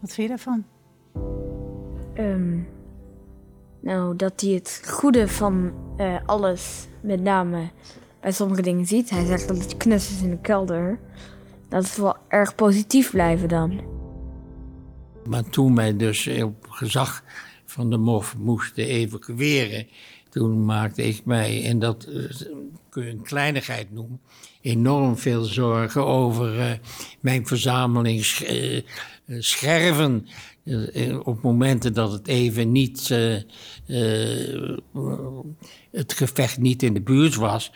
Wat 0.01 0.13
vind 0.13 0.15
je 0.15 0.27
daarvan? 0.27 0.65
Um, 2.17 2.67
nou, 3.79 4.15
dat 4.15 4.41
hij 4.41 4.49
het 4.49 4.81
goede 4.87 5.27
van 5.27 5.73
uh, 5.97 6.15
alles, 6.25 6.87
met 7.01 7.21
name 7.21 7.69
bij 8.19 8.31
sommige 8.31 8.61
dingen 8.61 8.85
ziet. 8.85 9.09
Hij 9.09 9.25
zegt 9.25 9.47
dat 9.47 9.57
het 9.57 9.77
knus 9.77 10.11
is 10.11 10.21
in 10.21 10.29
de 10.29 10.41
kelder. 10.41 10.99
Dat 11.69 11.83
het 11.83 11.97
wel 11.97 12.15
erg 12.27 12.55
positief 12.55 13.11
blijven 13.11 13.47
dan. 13.47 13.81
Maar 15.25 15.49
toen 15.49 15.75
wij 15.75 15.97
dus 15.97 16.27
op 16.27 16.67
gezag 16.69 17.23
van 17.65 17.89
de 17.89 17.97
MOF 17.97 18.37
moesten 18.37 18.85
evacueren, 18.85 19.87
toen 20.35 20.65
maakte 20.65 21.03
ik 21.03 21.25
mij, 21.25 21.65
en 21.65 21.79
dat 21.79 22.03
eh, 22.03 22.23
kun 22.89 23.05
je 23.05 23.11
een 23.11 23.21
kleinigheid 23.21 23.91
noemen, 23.91 24.19
enorm 24.61 25.17
veel 25.17 25.43
zorgen 25.43 26.05
over 26.05 26.59
uh, 26.59 26.71
mijn 27.19 27.47
verzameling 27.47 28.19
uh, 28.19 28.81
scherven. 29.39 30.27
op 31.23 31.41
momenten 31.41 31.93
dat 31.93 32.11
het 32.11 32.27
even 32.27 32.71
niet, 32.71 33.07
het 35.91 36.13
gevecht 36.13 36.57
niet 36.57 36.83
in 36.83 36.93
de 36.93 37.01
buurt 37.01 37.35
was, 37.35 37.71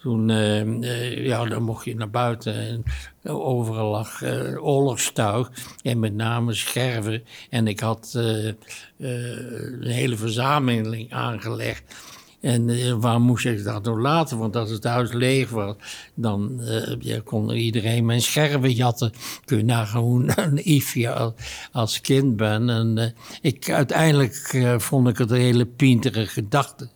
toen, 0.00 0.28
uh, 0.28 1.26
ja, 1.26 1.44
dan 1.44 1.62
mocht 1.62 1.84
je 1.84 1.94
naar 1.94 2.10
buiten 2.10 2.54
en 2.54 2.84
overal 3.22 3.90
lag 3.90 4.22
uh, 4.22 4.64
oorlogstuig 4.64 5.50
en 5.82 5.98
met 5.98 6.14
name 6.14 6.54
scherven. 6.54 7.24
En 7.50 7.66
ik 7.66 7.80
had 7.80 8.14
uh, 8.16 8.52
een 8.98 9.90
hele 9.90 10.16
verzameling 10.16 11.12
aangelegd. 11.12 11.94
En 12.40 13.00
waar 13.00 13.20
moest 13.20 13.46
ik 13.46 13.64
dat 13.64 13.84
door 13.84 14.00
laten? 14.00 14.38
Want 14.38 14.56
als 14.56 14.70
het 14.70 14.84
huis 14.84 15.12
leeg 15.12 15.50
was, 15.50 15.74
dan 16.14 16.60
ja, 16.98 17.20
kon 17.24 17.50
iedereen 17.50 18.04
mijn 18.04 18.22
scherven 18.22 18.72
jatten. 18.72 19.12
Kun 19.44 19.56
je 19.56 19.64
nou 19.64 19.86
gewoon 19.86 20.24
naïef 20.24 21.06
als, 21.06 21.32
als 21.72 22.00
kind 22.00 22.36
ben. 22.36 22.70
En 22.70 23.14
ik, 23.40 23.70
uiteindelijk 23.70 24.64
vond 24.78 25.08
ik 25.08 25.18
het 25.18 25.30
een 25.30 25.40
hele 25.40 25.66
pintere 25.66 26.26
gedachte 26.26 26.88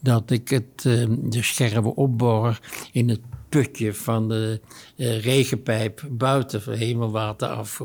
dat 0.00 0.30
ik 0.30 0.48
het, 0.48 0.82
de 0.82 1.42
scherven 1.42 1.96
opborg 1.96 2.60
in 2.92 3.08
het 3.08 3.20
putje 3.48 3.94
van 3.94 4.28
de 4.28 4.60
uh, 4.96 5.20
regenpijp 5.20 6.02
buiten 6.10 6.62
van 6.62 6.72
hemelwater 6.72 7.48
af. 7.48 7.82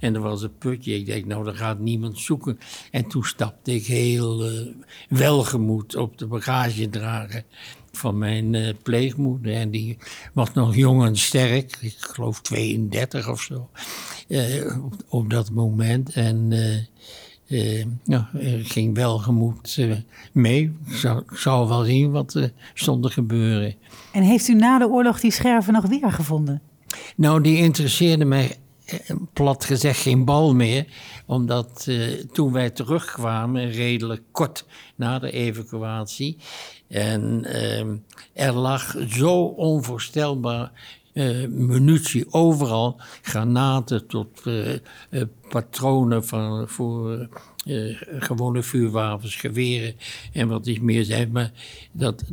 En 0.00 0.14
er 0.14 0.20
was 0.20 0.42
een 0.42 0.58
putje. 0.58 0.94
Ik 0.94 1.06
denk, 1.06 1.24
nou, 1.24 1.44
daar 1.44 1.54
gaat 1.54 1.78
niemand 1.78 2.18
zoeken. 2.18 2.58
En 2.90 3.08
toen 3.08 3.24
stapte 3.24 3.74
ik 3.74 3.86
heel 3.86 4.50
uh, 4.50 4.66
welgemoed 5.08 5.96
op 5.96 6.18
de 6.18 6.26
bagagedrager 6.26 7.44
van 7.92 8.18
mijn 8.18 8.52
uh, 8.52 8.74
pleegmoeder. 8.82 9.54
En 9.54 9.70
die 9.70 9.98
was 10.32 10.52
nog 10.52 10.74
jong 10.74 11.04
en 11.04 11.16
sterk. 11.16 11.76
Ik 11.80 11.96
geloof 11.98 12.40
32 12.40 13.28
of 13.28 13.40
zo. 13.40 13.70
Op, 14.82 14.94
op, 15.08 15.30
dat 15.30 15.50
moment. 15.50 16.12
En 16.12 16.52
uh, 17.48 17.84
ja, 18.04 18.30
er 18.32 18.64
ging 18.64 18.94
welgemoed 18.94 19.76
uh, 19.76 19.96
mee. 20.32 20.62
Ik 20.86 20.94
zou, 20.94 21.22
zou, 21.32 21.68
wel 21.68 21.84
zien 21.84 22.10
wat 22.10 22.34
er 22.34 22.52
stond 22.74 23.02
te 23.02 23.10
gebeuren. 23.10 23.74
En 24.12 24.22
heeft 24.22 24.48
u 24.48 24.54
na 24.54 24.78
de 24.78 24.88
oorlog 24.88 25.20
die 25.20 25.30
scherven 25.30 25.72
nog 25.72 25.86
weer 25.86 26.12
gevonden? 26.12 26.62
Nou, 27.16 27.40
die 27.40 27.56
interesseerde 27.56 28.24
mij 28.24 28.56
eh, 28.84 28.98
plat 29.32 29.64
gezegd 29.64 30.00
geen 30.00 30.24
bal 30.24 30.54
meer. 30.54 30.86
Omdat 31.26 31.88
toen 32.32 32.52
wij 32.52 32.70
terugkwamen, 32.70 33.70
redelijk 33.70 34.22
kort 34.32 34.66
na 34.96 35.18
de 35.18 35.30
evacuatie... 35.30 36.36
en 36.88 37.44
ehm, 37.44 37.96
er 38.32 38.52
lag 38.52 38.96
zo 39.08 39.44
onvoorstelbaar 39.44 40.72
uh, 41.14 41.48
munitie 41.48 42.32
overal. 42.32 43.00
Granaten 43.22 44.06
tot 44.06 44.40
uh, 44.44 44.72
uh, 45.10 45.22
patronen 45.48 46.24
van, 46.24 46.68
voor 46.68 47.28
gewone 48.18 48.62
vuurwapens, 48.62 49.36
geweren 49.36 49.94
en 50.32 50.48
wat 50.48 50.66
iets 50.66 50.80
meer 50.80 51.04
zijn. 51.04 51.32
Maar 51.32 51.52
dat, 51.92 52.24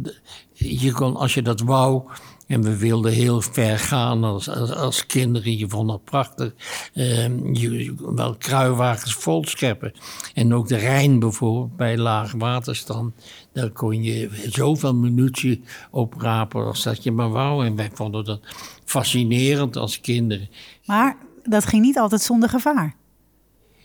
je 0.53 0.91
kon, 0.91 1.15
als 1.15 1.33
je 1.33 1.41
dat 1.41 1.61
wou, 1.61 2.03
en 2.51 2.61
we 2.61 2.77
wilden 2.77 3.11
heel 3.11 3.41
ver 3.41 3.79
gaan 3.79 4.23
als, 4.23 4.49
als, 4.49 5.05
kinderen. 5.05 5.57
Je 5.57 5.69
vond 5.69 5.87
dat 5.87 6.03
prachtig. 6.03 6.53
Uh, 6.93 7.53
je, 7.53 7.95
wel 7.97 8.35
kruiwagens 8.35 9.13
vol 9.13 9.45
scheppen. 9.45 9.93
En 10.33 10.53
ook 10.53 10.67
de 10.67 10.77
Rijn 10.77 11.19
bijvoorbeeld, 11.19 11.75
bij 11.75 11.97
laag 11.97 12.31
waterstand. 12.31 13.13
Daar 13.53 13.69
kon 13.69 14.03
je 14.03 14.29
zoveel 14.49 14.95
munitie 14.95 15.63
oprapen 15.91 16.65
als 16.65 16.83
dat 16.83 17.03
je 17.03 17.11
maar 17.11 17.29
wou. 17.29 17.65
En 17.65 17.75
wij 17.75 17.89
vonden 17.93 18.25
dat 18.25 18.41
fascinerend 18.85 19.77
als 19.77 20.01
kinderen. 20.01 20.49
Maar 20.85 21.17
dat 21.43 21.65
ging 21.65 21.81
niet 21.81 21.97
altijd 21.97 22.21
zonder 22.21 22.49
gevaar. 22.49 22.95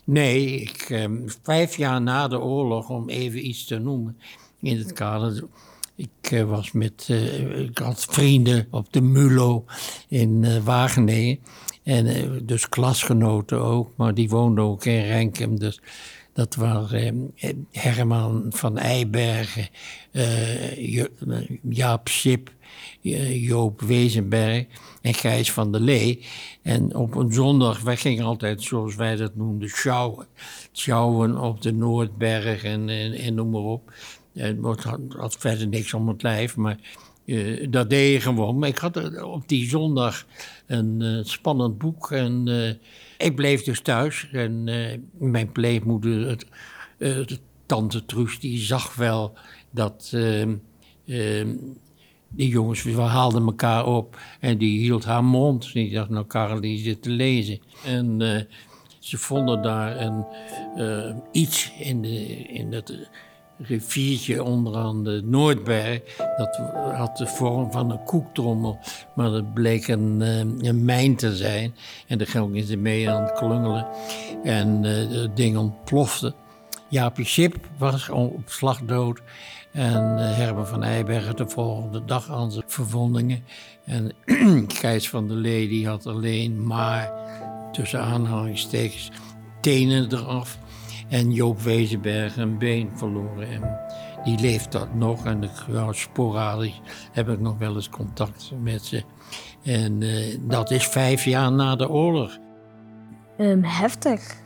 Nee, 0.04 0.60
ik, 0.60 0.86
eh, 0.90 1.10
vijf 1.42 1.76
jaar 1.76 2.02
na 2.02 2.28
de 2.28 2.40
oorlog, 2.40 2.88
om 2.88 3.08
even 3.08 3.46
iets 3.46 3.64
te 3.64 3.78
noemen, 3.78 4.18
in 4.60 4.78
het 4.78 4.92
kader. 4.92 5.44
Ik 5.94 6.30
uh, 6.32 6.42
was 6.42 6.72
met, 6.72 7.08
uh, 7.10 7.58
ik 7.58 7.78
had 7.78 8.04
vrienden 8.04 8.66
op 8.70 8.92
de 8.92 9.00
Mulo 9.00 9.64
in 10.08 10.42
uh, 10.42 10.64
Wageningen. 10.64 11.38
En 11.82 12.40
dus 12.46 12.68
klasgenoten 12.68 13.60
ook, 13.60 13.90
maar 13.96 14.14
die 14.14 14.28
woonden 14.28 14.64
ook 14.64 14.84
in 14.84 15.00
Renkum. 15.00 15.58
Dus 15.58 15.80
dat 16.36 16.54
waren 16.54 17.34
Herman 17.70 18.46
van 18.48 18.78
Eibergen, 18.78 19.68
Jaap 21.68 22.08
Sip, 22.08 22.52
Joop 23.30 23.80
Wezenberg 23.80 24.64
en 25.02 25.14
Gijs 25.14 25.52
van 25.52 25.72
der 25.72 25.80
Lee. 25.80 26.24
En 26.62 26.94
op 26.94 27.14
een 27.14 27.32
zondag, 27.32 27.80
wij 27.80 27.96
gingen 27.96 28.24
altijd, 28.24 28.62
zoals 28.62 28.94
wij 28.94 29.16
dat 29.16 29.36
noemden, 29.36 29.68
sjouwen. 29.68 30.26
Sjouwen 30.72 31.40
op 31.40 31.62
de 31.62 31.72
Noordberg 31.72 32.64
en, 32.64 32.88
en, 32.88 33.12
en 33.12 33.34
noem 33.34 33.50
maar 33.50 33.60
op. 33.60 33.92
Het 34.34 34.82
had, 35.08 35.36
verder 35.38 35.68
niks 35.68 35.94
om 35.94 36.08
het 36.08 36.22
lijf, 36.22 36.56
maar 36.56 36.78
dat 37.68 37.90
deed 37.90 38.12
je 38.12 38.20
gewoon. 38.20 38.58
Maar 38.58 38.68
ik 38.68 38.78
had 38.78 39.22
op 39.22 39.48
die 39.48 39.68
zondag 39.68 40.26
een 40.66 41.22
spannend 41.24 41.78
boek 41.78 42.10
en 42.10 42.48
ik 43.18 43.34
bleef 43.34 43.62
dus 43.62 43.80
thuis. 43.80 44.28
En 44.32 44.64
mijn 45.18 45.52
pleegmoeder, 45.52 46.28
het, 46.28 46.46
de 46.98 47.38
tante 47.66 48.04
Truus, 48.04 48.40
die 48.40 48.58
zag 48.58 48.94
wel 48.94 49.32
dat 49.70 50.12
ehm, 50.14 50.54
die 52.28 52.48
jongens, 52.48 52.82
we 52.82 53.00
haalden 53.00 53.46
elkaar 53.46 53.86
op 53.86 54.18
en 54.40 54.58
die 54.58 54.78
hield 54.78 55.04
haar 55.04 55.24
mond. 55.24 55.72
Die 55.72 55.92
dacht, 55.92 56.08
nou 56.08 56.26
Karel, 56.26 56.60
die 56.60 56.78
zit 56.78 57.02
te 57.02 57.10
lezen. 57.10 57.60
En 57.84 58.46
ze 58.98 59.18
vonden 59.18 59.62
daar 59.62 60.00
een, 60.00 60.24
iets 61.32 61.72
in, 61.78 62.02
de, 62.02 62.26
in 62.36 62.70
dat 62.70 62.92
riviertje 63.58 64.42
onderaan 64.42 65.04
de 65.04 65.22
Noordberg. 65.24 66.00
Dat 66.36 66.56
had 66.94 67.16
de 67.16 67.26
vorm 67.26 67.72
van 67.72 67.90
een 67.90 68.04
koektrommel, 68.04 68.78
maar 69.14 69.30
dat 69.30 69.54
bleek 69.54 69.88
een, 69.88 70.22
eh, 70.22 70.68
een 70.68 70.84
mijn 70.84 71.16
te 71.16 71.36
zijn. 71.36 71.74
En 72.06 72.18
daar 72.18 72.26
gingen 72.26 72.64
ze 72.64 72.76
mee 72.76 73.10
aan 73.10 73.22
het 73.22 73.32
klungelen. 73.32 73.86
En 74.42 74.84
uh, 74.84 75.22
het 75.22 75.36
ding 75.36 75.56
ontplofte. 75.56 76.34
Jaapje 76.88 77.24
Schip 77.24 77.56
was 77.78 78.08
op 78.08 78.42
slag 78.46 78.80
dood. 78.84 79.20
En 79.72 80.18
uh, 80.18 80.36
Herman 80.36 80.66
van 80.66 80.82
Eybergen 80.82 81.36
de 81.36 81.48
volgende 81.48 82.04
dag 82.04 82.30
aan 82.30 82.52
zijn 82.52 82.64
verwondingen. 82.66 83.44
En 83.84 84.12
Kees 84.80 85.08
van 85.08 85.28
der 85.28 85.36
Lee 85.36 85.68
die 85.68 85.86
had 85.86 86.06
alleen 86.06 86.66
maar, 86.66 87.12
tussen 87.72 88.00
aanhalingstekens, 88.00 89.10
tenen 89.60 90.12
eraf. 90.12 90.58
En 91.08 91.32
Joop 91.32 91.60
Wezenberg 91.60 92.36
een 92.36 92.58
been 92.58 92.90
verloren. 92.94 93.48
En 93.48 93.78
die 94.24 94.40
leeft 94.40 94.72
dat 94.72 94.94
nog. 94.94 95.24
En 95.24 95.42
ik, 95.42 95.50
ja, 95.68 95.92
sporadisch 95.92 96.80
heb 97.12 97.28
ik 97.28 97.40
nog 97.40 97.58
wel 97.58 97.74
eens 97.74 97.88
contact 97.88 98.52
met 98.62 98.84
ze. 98.84 99.02
En 99.62 100.00
uh, 100.00 100.38
dat 100.40 100.70
is 100.70 100.86
vijf 100.86 101.24
jaar 101.24 101.52
na 101.52 101.76
de 101.76 101.88
oorlog. 101.88 102.38
Um, 103.38 103.64
heftig. 103.64 104.36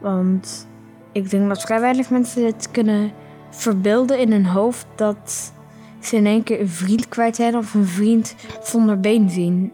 Want 0.00 0.68
ik 1.12 1.30
denk 1.30 1.48
dat 1.48 1.60
vrij 1.60 1.80
weinig 1.80 2.10
mensen 2.10 2.46
het 2.46 2.70
kunnen 2.70 3.12
verbeelden 3.50 4.18
in 4.18 4.32
hun 4.32 4.46
hoofd 4.46 4.86
dat 4.96 5.52
ze 6.00 6.16
in 6.16 6.26
één 6.26 6.42
keer 6.42 6.60
een 6.60 6.68
vriend 6.68 7.08
kwijt 7.08 7.36
zijn 7.36 7.56
of 7.56 7.74
een 7.74 7.86
vriend 7.86 8.34
zonder 8.62 9.00
been 9.00 9.30
zien. 9.30 9.72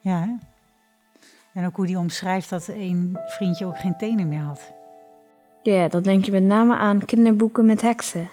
Ja, 0.00 0.20
hè? 0.20 0.34
En 1.56 1.66
ook 1.66 1.76
hoe 1.76 1.86
die 1.86 1.98
omschrijft 1.98 2.50
dat 2.50 2.68
één 2.68 3.20
vriendje 3.26 3.66
ook 3.66 3.78
geen 3.78 3.96
tenen 3.96 4.28
meer 4.28 4.40
had. 4.40 4.72
Ja, 5.62 5.88
dat 5.88 6.04
denk 6.04 6.24
je 6.24 6.30
met 6.30 6.42
name 6.42 6.76
aan 6.76 7.04
kinderboeken 7.04 7.66
met 7.66 7.82
heksen. 7.82 8.30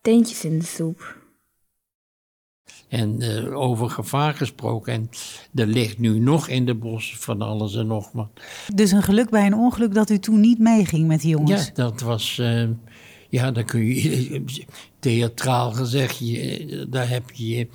Teentjes 0.00 0.44
in 0.44 0.58
de 0.58 0.64
soep. 0.64 1.16
En 2.88 3.22
uh, 3.22 3.56
over 3.56 3.90
gevaar 3.90 4.34
gesproken. 4.34 4.92
En 4.92 5.10
er 5.54 5.66
ligt 5.66 5.98
nu 5.98 6.18
nog 6.18 6.48
in 6.48 6.66
de 6.66 6.74
bossen 6.74 7.18
van 7.18 7.42
alles 7.42 7.74
en 7.74 7.86
nog 7.86 8.12
wat. 8.12 8.30
Dus 8.74 8.90
een 8.90 9.02
geluk 9.02 9.30
bij 9.30 9.46
een 9.46 9.54
ongeluk 9.54 9.94
dat 9.94 10.10
u 10.10 10.18
toen 10.18 10.40
niet 10.40 10.58
meeging 10.58 11.06
met 11.06 11.20
die 11.20 11.30
jongens? 11.30 11.66
Ja, 11.66 11.72
dat 11.74 12.00
was. 12.00 12.38
Uh, 12.38 12.68
ja, 13.28 13.50
dan 13.50 13.64
kun 13.64 13.86
je 13.86 14.44
theatraal 14.98 15.72
gezegd, 15.72 16.18
je, 16.18 16.86
daar 16.90 17.08
heb 17.08 17.30
je 17.30 17.68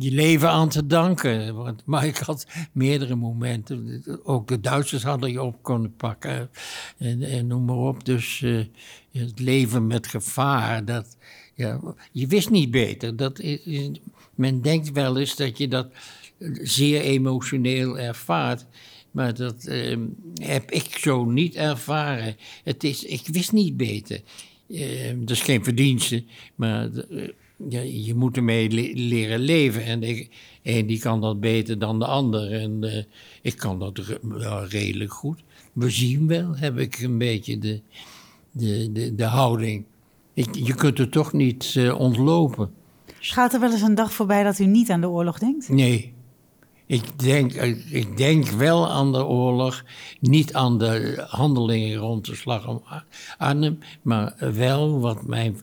je 0.00 0.10
leven 0.10 0.50
aan 0.50 0.68
te 0.68 0.86
danken. 0.86 1.54
Want, 1.54 1.82
maar 1.84 2.06
ik 2.06 2.16
had 2.16 2.46
meerdere 2.72 3.14
momenten. 3.14 4.02
Ook 4.22 4.48
de 4.48 4.60
Duitsers 4.60 5.02
hadden 5.02 5.32
je 5.32 5.42
op 5.42 5.62
kunnen 5.62 5.96
pakken. 5.96 6.50
En, 6.98 7.22
en 7.22 7.46
noem 7.46 7.64
maar 7.64 7.76
op. 7.76 8.04
Dus 8.04 8.40
uh, 8.40 8.64
het 9.12 9.40
leven 9.40 9.86
met 9.86 10.06
gevaar. 10.06 10.84
Dat, 10.84 11.16
ja, 11.54 11.80
je 12.12 12.26
wist 12.26 12.50
niet 12.50 12.70
beter. 12.70 13.16
Dat 13.16 13.42
men 14.34 14.62
denkt 14.62 14.92
wel 14.92 15.18
eens 15.18 15.36
dat 15.36 15.58
je 15.58 15.68
dat 15.68 15.88
zeer 16.62 17.00
emotioneel 17.00 17.98
ervaart. 17.98 18.66
Maar 19.10 19.34
dat 19.34 19.66
uh, 19.68 19.96
heb 20.34 20.70
ik 20.70 20.98
zo 20.98 21.24
niet 21.24 21.54
ervaren. 21.54 22.36
Het 22.64 22.84
is, 22.84 23.04
ik 23.04 23.26
wist 23.26 23.52
niet 23.52 23.76
beter. 23.76 24.20
Uh, 24.68 25.12
dat 25.16 25.30
is 25.30 25.40
geen 25.40 25.64
verdienste, 25.64 26.24
maar 26.54 26.90
ja, 27.68 27.80
je 27.80 28.14
moet 28.14 28.36
ermee 28.36 28.70
le 28.70 28.90
leren 28.94 29.40
leven. 29.40 29.84
En 29.84 30.00
de 30.00 30.28
een 30.62 30.86
die 30.86 30.98
kan 30.98 31.20
dat 31.20 31.40
beter 31.40 31.78
dan 31.78 31.98
de 31.98 32.06
ander. 32.06 32.52
En 32.52 32.84
uh, 32.84 33.02
ik 33.42 33.56
kan 33.56 33.78
dat 33.78 33.98
re 33.98 34.66
redelijk 34.68 35.12
goed. 35.12 35.42
We 35.72 35.90
zien 35.90 36.26
wel, 36.26 36.56
heb 36.56 36.78
ik 36.78 36.98
een 36.98 37.18
beetje 37.18 37.58
de, 37.58 37.80
de, 38.50 38.92
de, 38.92 39.14
de 39.14 39.24
houding. 39.24 39.84
Ik, 40.34 40.54
je 40.54 40.74
kunt 40.74 40.98
er 40.98 41.08
toch 41.10 41.32
niet 41.32 41.74
uh, 41.74 42.00
ontlopen. 42.00 42.70
Gaat 43.20 43.54
er 43.54 43.60
wel 43.60 43.72
eens 43.72 43.80
een 43.80 43.94
dag 43.94 44.12
voorbij 44.12 44.42
dat 44.42 44.58
u 44.58 44.66
niet 44.66 44.90
aan 44.90 45.00
de 45.00 45.08
oorlog 45.08 45.38
denkt? 45.38 45.68
Nee. 45.68 46.12
Ik 46.86 47.18
denk, 47.18 47.52
ik 47.90 48.16
denk 48.16 48.46
wel 48.48 48.88
aan 48.88 49.12
de 49.12 49.26
oorlog, 49.26 49.84
niet 50.20 50.54
aan 50.54 50.78
de 50.78 51.24
handelingen 51.28 51.96
rond 51.96 52.26
de 52.26 52.34
slag 52.34 52.68
om 52.68 52.82
Arnhem, 53.38 53.78
maar 54.02 54.34
wel 54.54 55.00
wat 55.00 55.26
mijn 55.26 55.56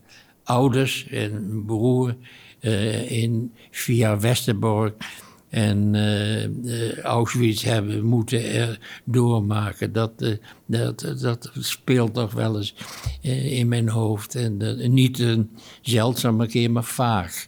ouders 0.45 1.07
en 1.07 1.63
broer 1.65 2.15
uh, 2.61 3.11
in, 3.11 3.53
via 3.71 4.19
Westerbork 4.19 5.03
en 5.49 5.93
uh, 5.93 6.97
Auschwitz 6.99 7.63
hebben 7.63 8.03
moeten 8.03 8.77
doormaken. 9.03 9.93
Dat, 9.93 10.11
uh, 10.17 10.37
dat, 10.65 11.15
dat 11.21 11.51
speelt 11.53 12.13
nog 12.13 12.33
wel 12.33 12.57
eens 12.57 12.75
in 13.21 13.67
mijn 13.67 13.89
hoofd. 13.89 14.35
En 14.35 14.77
niet 14.93 15.19
een 15.19 15.49
zeldzame 15.81 16.47
keer, 16.47 16.71
maar 16.71 16.83
vaag. 16.83 17.45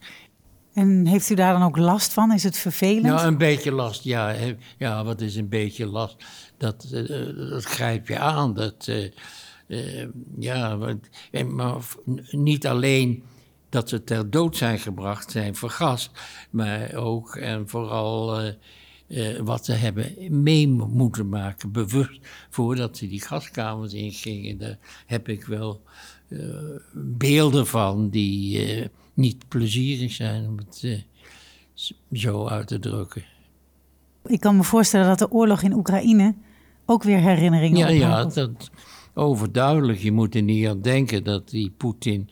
En 0.73 1.05
heeft 1.05 1.29
u 1.29 1.35
daar 1.35 1.53
dan 1.53 1.63
ook 1.63 1.77
last 1.77 2.13
van? 2.13 2.33
Is 2.33 2.43
het 2.43 2.57
vervelend? 2.57 3.03
Nou, 3.03 3.27
een 3.27 3.37
beetje 3.37 3.71
last, 3.71 4.03
ja. 4.03 4.35
Ja, 4.77 5.03
wat 5.03 5.21
is 5.21 5.35
een 5.35 5.49
beetje 5.49 5.85
last? 5.85 6.15
Dat, 6.57 6.87
dat 7.49 7.63
grijp 7.63 8.07
je 8.07 8.19
aan. 8.19 8.53
Dat, 8.53 8.91
uh, 9.67 10.07
ja, 10.39 10.75
maar 10.75 10.95
niet 12.31 12.67
alleen 12.67 13.23
dat 13.69 13.89
ze 13.89 14.03
ter 14.03 14.29
dood 14.29 14.57
zijn 14.57 14.79
gebracht, 14.79 15.31
zijn 15.31 15.55
vergast, 15.55 16.11
maar 16.49 16.93
ook 16.95 17.35
en 17.35 17.69
vooral 17.69 18.43
uh, 18.43 18.51
uh, 19.07 19.39
wat 19.39 19.65
ze 19.65 19.71
hebben 19.71 20.15
mee 20.41 20.67
moeten 20.67 21.29
maken, 21.29 21.71
bewust 21.71 22.19
voordat 22.49 22.97
ze 22.97 23.07
die 23.07 23.21
gaskamers 23.21 23.93
ingingen. 23.93 24.57
Daar 24.57 24.77
heb 25.05 25.29
ik 25.29 25.45
wel 25.45 25.81
beelden 26.93 27.67
van 27.67 28.09
die 28.09 28.89
niet 29.13 29.47
plezierig 29.47 30.11
zijn 30.11 30.47
om 30.47 30.57
het 30.57 31.05
zo 32.11 32.47
uit 32.47 32.67
te 32.67 32.79
drukken. 32.79 33.23
Ik 34.25 34.39
kan 34.39 34.55
me 34.55 34.63
voorstellen 34.63 35.07
dat 35.07 35.19
de 35.19 35.31
oorlog 35.31 35.61
in 35.61 35.73
Oekraïne 35.73 36.35
ook 36.85 37.03
weer 37.03 37.19
herinneringen 37.19 37.77
Ja, 37.77 37.87
ja 37.87 38.25
dat, 38.25 38.69
overduidelijk. 39.17 39.99
Je 39.99 40.11
moet 40.11 40.35
er 40.35 40.41
niet 40.41 40.67
aan 40.67 40.81
denken 40.81 41.23
dat 41.23 41.49
die 41.49 41.69
Poetin 41.77 42.29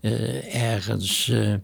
uh, 0.00 0.54
ergens 0.54 1.28
uh, 1.28 1.54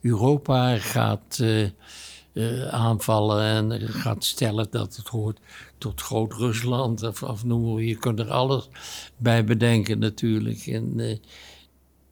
Europa 0.00 0.76
gaat 0.76 1.38
uh, 1.42 2.66
aanvallen 2.68 3.72
en 3.72 3.80
gaat 3.80 4.24
stellen 4.24 4.66
dat 4.70 4.96
het 4.96 5.08
hoort 5.08 5.38
tot 5.78 6.00
Groot-Rusland. 6.00 7.02
Of, 7.02 7.22
of 7.22 7.44
noemen 7.44 7.86
je 7.86 7.96
kunt 7.96 8.18
er 8.18 8.30
alles 8.30 8.68
bij 9.16 9.44
bedenken 9.44 9.98
natuurlijk. 9.98 10.66
En, 10.66 10.94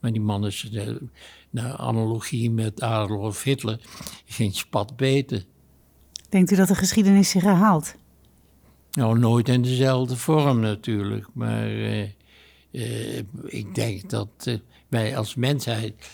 maar 0.01 0.13
die 0.13 0.21
man 0.21 0.47
is, 0.47 0.71
naar 1.51 1.77
analogie 1.77 2.51
met 2.51 2.83
Adolf 2.83 3.43
Hitler, 3.43 3.81
geen 4.27 4.53
spat 4.53 4.97
beter. 4.97 5.45
Denkt 6.29 6.51
u 6.51 6.57
dat 6.57 6.69
de 6.69 6.75
geschiedenis 6.75 7.31
zich 7.31 7.43
herhaalt? 7.43 7.95
Nou, 8.97 9.19
nooit 9.19 9.49
in 9.49 9.63
dezelfde 9.63 10.17
vorm 10.17 10.61
natuurlijk. 10.61 11.27
Maar 11.33 11.71
uh, 11.71 12.03
uh, 12.71 13.19
ik 13.45 13.75
denk 13.75 14.11
dat 14.11 14.29
uh, 14.45 14.55
wij 14.89 15.17
als 15.17 15.35
mensheid 15.35 16.11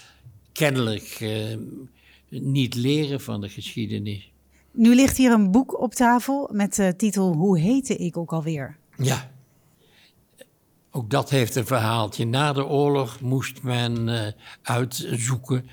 kennelijk 0.52 1.24
niet 2.28 2.74
leren 2.74 3.20
van 3.20 3.40
de 3.40 3.48
geschiedenis. 3.48 4.32
Nu 4.70 4.94
ligt 4.94 5.16
hier 5.16 5.32
een 5.32 5.50
boek 5.50 5.80
op 5.80 5.94
tafel 5.94 6.48
met 6.52 6.74
de 6.74 6.94
titel 6.96 7.32
Hoe 7.32 7.58
heette 7.58 7.96
ik 7.96 8.16
ook 8.16 8.32
alweer? 8.32 8.76
Ja. 8.96 9.30
Ook 10.90 11.10
dat 11.10 11.30
heeft 11.30 11.54
een 11.54 11.66
verhaaltje. 11.66 12.26
Na 12.26 12.52
de 12.52 12.66
oorlog 12.66 13.20
moest 13.20 13.62
men 13.62 14.34
uitzoeken 14.62 15.68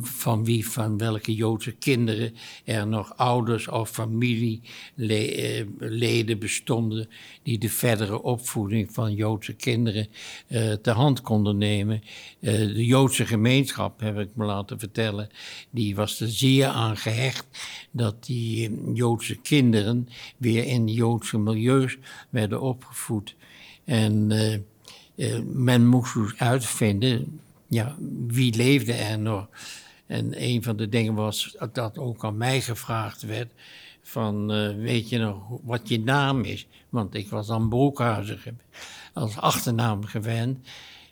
van 0.00 0.44
wie, 0.44 0.68
van 0.68 0.98
welke 0.98 1.34
Joodse 1.34 1.72
kinderen 1.72 2.34
er 2.64 2.86
nog 2.86 3.16
ouders 3.16 3.68
of 3.68 3.90
familieleden 3.90 6.38
bestonden 6.38 7.08
die 7.42 7.58
de 7.58 7.68
verdere 7.68 8.22
opvoeding 8.22 8.92
van 8.92 9.14
Joodse 9.14 9.52
kinderen 9.52 10.06
uh, 10.48 10.72
ter 10.72 10.94
hand 10.94 11.20
konden 11.20 11.58
nemen. 11.58 12.02
Uh, 12.40 12.52
de 12.52 12.86
Joodse 12.86 13.26
gemeenschap, 13.26 14.00
heb 14.00 14.18
ik 14.18 14.28
me 14.34 14.44
laten 14.44 14.78
vertellen, 14.78 15.28
die 15.70 15.94
was 15.94 16.20
er 16.20 16.28
zeer 16.28 16.66
aan 16.66 16.96
gehecht 16.96 17.46
dat 17.90 18.24
die 18.24 18.92
Joodse 18.94 19.36
kinderen 19.36 20.08
weer 20.36 20.64
in 20.64 20.88
Joodse 20.88 21.38
milieus 21.38 21.98
werden 22.30 22.60
opgevoed. 22.60 23.34
En 23.84 24.32
men 25.44 25.86
moest 25.86 26.14
dus 26.14 26.36
uitvinden 26.36 27.40
ja, 27.70 27.96
wie 28.26 28.56
leefde 28.56 28.92
er 28.92 29.18
nog? 29.18 29.48
En 30.06 30.42
een 30.42 30.62
van 30.62 30.76
de 30.76 30.88
dingen 30.88 31.14
was 31.14 31.56
dat 31.72 31.98
ook 31.98 32.24
aan 32.24 32.36
mij 32.36 32.60
gevraagd 32.60 33.22
werd: 33.22 33.52
van 34.02 34.54
uh, 34.54 34.76
weet 34.76 35.08
je 35.08 35.18
nog 35.18 35.42
wat 35.62 35.88
je 35.88 36.00
naam 36.00 36.42
is? 36.44 36.66
Want 36.88 37.14
ik 37.14 37.28
was 37.28 37.46
dan 37.46 37.68
Broekhuizen 37.68 38.60
als 39.12 39.36
achternaam 39.36 40.04
gewend. 40.04 40.68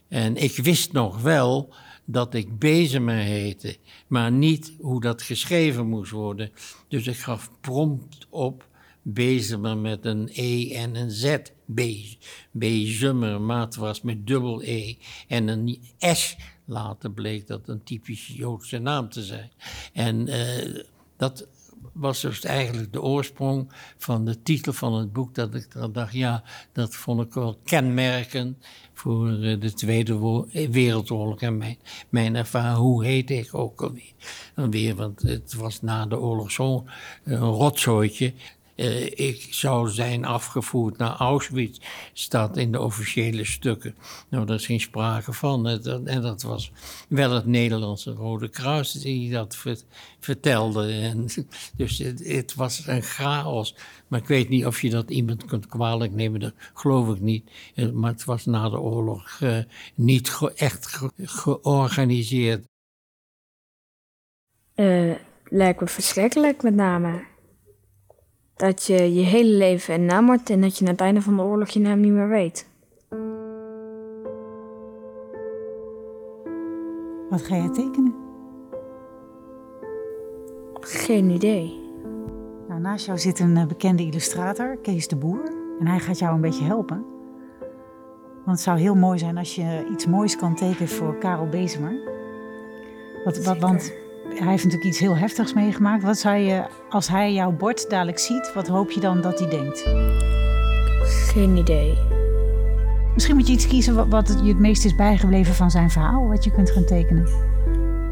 En 0.09 0.37
ik 0.37 0.57
wist 0.57 0.93
nog 0.93 1.21
wel 1.21 1.75
dat 2.05 2.35
ik 2.35 2.59
Bezemer 2.59 3.15
heette, 3.15 3.77
maar 4.07 4.33
niet 4.33 4.73
hoe 4.81 5.01
dat 5.01 5.23
geschreven 5.23 5.87
moest 5.87 6.11
worden. 6.11 6.51
Dus 6.89 7.07
ik 7.07 7.17
gaf 7.17 7.51
prompt 7.61 8.27
op 8.31 8.68
Bezemer 9.11 9.77
met 9.77 10.05
een 10.05 10.29
E 10.33 10.73
en 10.73 10.97
een 10.97 11.11
Z. 11.11 11.37
Be, 11.65 12.17
Bezemer, 12.51 13.41
maar 13.41 13.61
het 13.61 13.77
was 13.77 14.03
met 14.03 14.27
dubbel 14.27 14.63
E 14.63 14.97
en 15.29 15.49
een 15.49 15.81
S. 15.99 16.37
Later 16.65 17.11
bleek 17.11 17.47
dat 17.47 17.69
een 17.69 17.83
typisch 17.83 18.27
Joodse 18.27 18.79
naam 18.79 19.09
te 19.09 19.23
zijn. 19.23 19.51
En 19.93 20.29
eh, 20.29 20.83
dat 21.17 21.47
was 21.93 22.21
dus 22.21 22.45
eigenlijk 22.45 22.93
de 22.93 23.03
oorsprong 23.03 23.73
van 23.97 24.25
de 24.25 24.43
titel 24.43 24.73
van 24.73 24.95
het 24.95 25.13
boek. 25.13 25.35
Dat 25.35 25.55
ik 25.55 25.73
dan 25.73 25.93
dacht, 25.93 26.13
ja, 26.13 26.43
dat 26.73 26.95
vond 26.95 27.21
ik 27.21 27.33
wel 27.33 27.59
kenmerkend 27.65 28.67
voor 28.93 29.29
eh, 29.29 29.61
de 29.61 29.73
Tweede 29.73 30.47
Wereldoorlog. 30.71 31.41
En 31.41 31.57
mijn, 31.57 31.79
mijn 32.09 32.37
ervaring, 32.37 32.77
hoe 32.77 33.05
heette 33.05 33.35
ik 33.35 33.55
ook 33.55 33.83
alweer? 33.83 34.13
alweer 34.55 34.95
want 34.95 35.23
het 35.23 35.55
was 35.55 35.83
na 35.83 36.07
de 36.07 36.19
oorlog 36.19 36.51
zo'n 36.51 36.89
eh, 37.25 37.39
rotzooitje. 37.39 38.35
Eh, 38.79 39.05
ik 39.29 39.47
zou 39.51 39.89
zijn 39.91 40.25
afgevoerd 40.25 40.99
naar 40.99 41.17
Auschwitz, 41.17 41.79
staat 42.13 42.57
in 42.57 42.73
de 42.73 42.81
officiële 42.81 43.45
stukken. 43.45 43.95
Nou, 44.29 44.47
daar 44.47 44.57
is 44.57 44.67
geen 44.67 44.81
sprake 44.81 45.33
van. 45.33 45.67
En 46.07 46.23
dat 46.23 46.43
was 46.43 46.73
wel 47.09 47.31
het 47.31 47.47
Nederlandse 47.47 48.11
Rode 48.13 48.49
Kruis 48.49 48.93
die 48.93 49.31
dat 49.31 49.57
ver- 49.57 49.83
vertelde. 50.21 50.93
En, 50.93 51.27
dus 51.77 51.99
het, 51.99 52.55
was 52.55 52.87
een 52.87 53.03
chaos. 53.03 53.75
Maar 54.09 54.21
ik 54.21 54.27
weet 54.27 54.49
niet 54.49 54.67
of 54.67 54.83
je 54.83 54.91
dat 54.91 55.11
iemand 55.11 55.45
kunt 55.45 55.67
kwalijk 55.67 56.13
nemen, 56.13 56.41
dat 56.41 56.55
geloof 56.75 57.15
ik 57.15 57.21
niet. 57.21 57.51
Eh, 57.75 57.91
Maar 57.91 58.13
het 58.13 58.25
was 58.25 58.45
na 58.45 58.69
de 58.69 58.81
oorlog 58.81 59.41
eh, 59.41 59.59
niet 59.95 60.39
echt 60.55 60.87
ge- 60.87 61.11
georganiseerd. 61.17 62.65
Eh, 64.75 65.13
lijkt 65.45 65.81
me 65.81 65.87
verschrikkelijk 65.87 66.63
met 66.63 66.75
name. 66.75 67.37
Dat 68.59 68.85
je 68.85 69.15
je 69.15 69.21
hele 69.21 69.57
leven 69.57 69.95
een 69.95 70.05
naam 70.05 70.27
wordt 70.27 70.51
en 70.51 70.61
dat 70.61 70.79
je 70.79 70.85
na 70.85 70.91
het 70.91 71.01
einde 71.01 71.23
van 71.23 71.37
de 71.37 71.43
oorlog 71.43 71.69
je 71.69 71.81
naam 71.81 72.01
niet 72.01 72.13
meer 72.13 72.29
weet. 72.29 72.69
Wat 77.31 77.43
ga 77.43 77.57
jij 77.57 77.71
tekenen? 77.73 78.15
Geen 80.81 81.31
idee. 81.31 81.81
Nou, 82.69 82.81
naast 82.81 83.07
jou 83.07 83.19
zit 83.19 83.39
een 83.39 83.57
eh, 83.57 83.67
bekende 83.67 84.03
illustrator, 84.03 84.77
Kees 84.83 85.09
de 85.09 85.17
Boer. 85.17 85.53
En 85.81 85.87
hij 85.87 85.99
gaat 85.99 86.19
jou 86.19 86.35
een 86.35 86.41
beetje 86.41 86.65
helpen. 86.65 87.05
Want 88.45 88.57
het 88.57 88.61
zou 88.61 88.79
heel 88.79 88.95
mooi 88.95 89.19
zijn 89.19 89.39
als 89.39 89.55
je 89.55 89.87
iets 89.93 90.07
moois 90.07 90.37
kan 90.37 90.55
tekenen 90.55 90.89
voor 90.89 91.19
Karel 91.19 91.49
Bezemer. 91.49 91.93
Wat, 93.25 93.45
wat, 93.45 93.59
want 93.59 93.93
hij 94.35 94.49
heeft 94.49 94.65
natuurlijk 94.65 94.91
iets 94.91 94.99
heel 94.99 95.17
heftigs 95.17 95.53
meegemaakt. 95.53 96.03
Wat 96.03 96.19
zou 96.19 96.37
je, 96.37 96.65
als 96.89 97.09
hij 97.09 97.33
jouw 97.33 97.51
bord 97.51 97.91
dadelijk 97.91 98.19
ziet, 98.19 98.53
wat 98.55 98.69
hoop 98.69 98.91
je 98.91 99.01
dan 99.01 99.21
dat 99.21 99.39
hij 99.39 99.49
denkt? 99.49 99.85
Geen 101.03 101.57
idee. 101.57 101.99
Misschien 103.15 103.37
moet 103.37 103.47
je 103.47 103.53
iets 103.53 103.67
kiezen 103.67 104.09
wat, 104.09 104.39
je 104.43 104.49
het 104.49 104.59
meest 104.59 104.85
is 104.85 104.95
bijgebleven 104.95 105.55
van 105.55 105.71
zijn 105.71 105.91
verhaal, 105.91 106.29
wat 106.29 106.45
je 106.45 106.53
kunt 106.53 106.71
gaan 106.71 106.85
tekenen. 106.85 107.29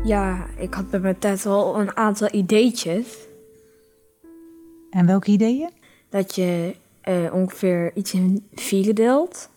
Ja, 0.05 0.46
ik 0.57 0.74
had 0.74 0.90
bij 0.90 1.00
mijn 1.00 1.18
tijd 1.18 1.42
wel 1.42 1.81
een 1.81 1.96
aantal 1.96 2.29
ideetjes. 2.33 3.07
En 4.90 5.07
welke 5.07 5.31
ideeën? 5.31 5.70
Dat 6.09 6.35
je 6.35 6.76
eh, 7.00 7.33
ongeveer 7.33 7.90
iets 7.94 8.12
in 8.12 8.46
vieren 8.55 8.94
deelt. 8.94 9.48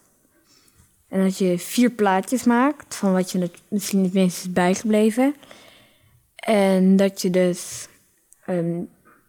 En 1.07 1.23
dat 1.23 1.37
je 1.37 1.59
vier 1.59 1.89
plaatjes 1.89 2.43
maakt 2.43 2.95
van 2.95 3.11
wat 3.11 3.31
je 3.31 3.39
het 3.39 3.61
misschien 3.67 4.03
het 4.03 4.13
meest 4.13 4.37
is 4.37 4.51
bijgebleven. 4.51 5.35
En 6.39 6.95
dat 6.95 7.21
je 7.21 7.29
dus 7.29 7.87
ehm, 8.45 8.81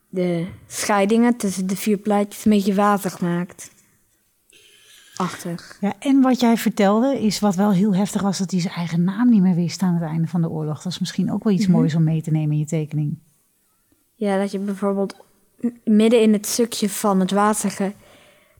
de 0.09 0.47
scheidingen 0.67 1.37
tussen 1.37 1.67
de 1.67 1.77
vier 1.77 1.97
plaatjes 1.97 2.45
een 2.45 2.51
beetje 2.51 2.75
wazig 2.75 3.21
maakt. 3.21 3.71
Achtig. 5.17 5.77
Ja, 5.81 5.95
en 5.99 6.21
wat 6.21 6.41
jij 6.41 6.57
vertelde 6.57 7.21
is 7.21 7.41
wat 7.41 7.55
wel 7.55 7.73
heel 7.73 7.95
heftig 7.95 8.23
was, 8.23 8.39
dat 8.39 8.51
hij 8.51 8.61
zijn 8.61 8.75
eigen 8.75 9.05
naam 9.05 9.31
niet 9.31 9.43
meer 9.43 9.55
wist 9.55 9.83
aan 9.83 9.95
het 9.95 10.03
einde 10.03 10.29
van 10.29 10.41
de 10.41 10.49
oorlog. 10.49 10.83
Dat 10.83 10.93
is 10.93 10.99
misschien 10.99 11.33
ook 11.33 11.45
wel 11.45 11.53
iets 11.53 11.67
moois 11.67 11.95
om 11.95 12.05
mee 12.05 12.23
te 12.23 12.31
nemen 12.31 12.53
in 12.53 12.59
je 12.59 12.67
tekening. 12.67 13.19
Ja, 14.15 14.39
dat 14.39 14.51
je 14.51 14.59
bijvoorbeeld 14.59 15.17
midden 15.85 16.21
in 16.21 16.33
het 16.33 16.47
stukje 16.47 16.89
van 16.89 17.21
het 17.21 17.31
wazige... 17.31 17.93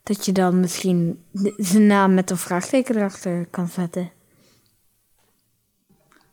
dat 0.03 0.25
je 0.25 0.33
dan 0.33 0.61
misschien 0.61 1.25
zijn 1.57 1.87
naam 1.87 2.15
met 2.15 2.31
een 2.31 2.37
vraagteken 2.37 2.97
erachter 2.97 3.47
kan 3.51 3.69
zetten. 3.69 4.11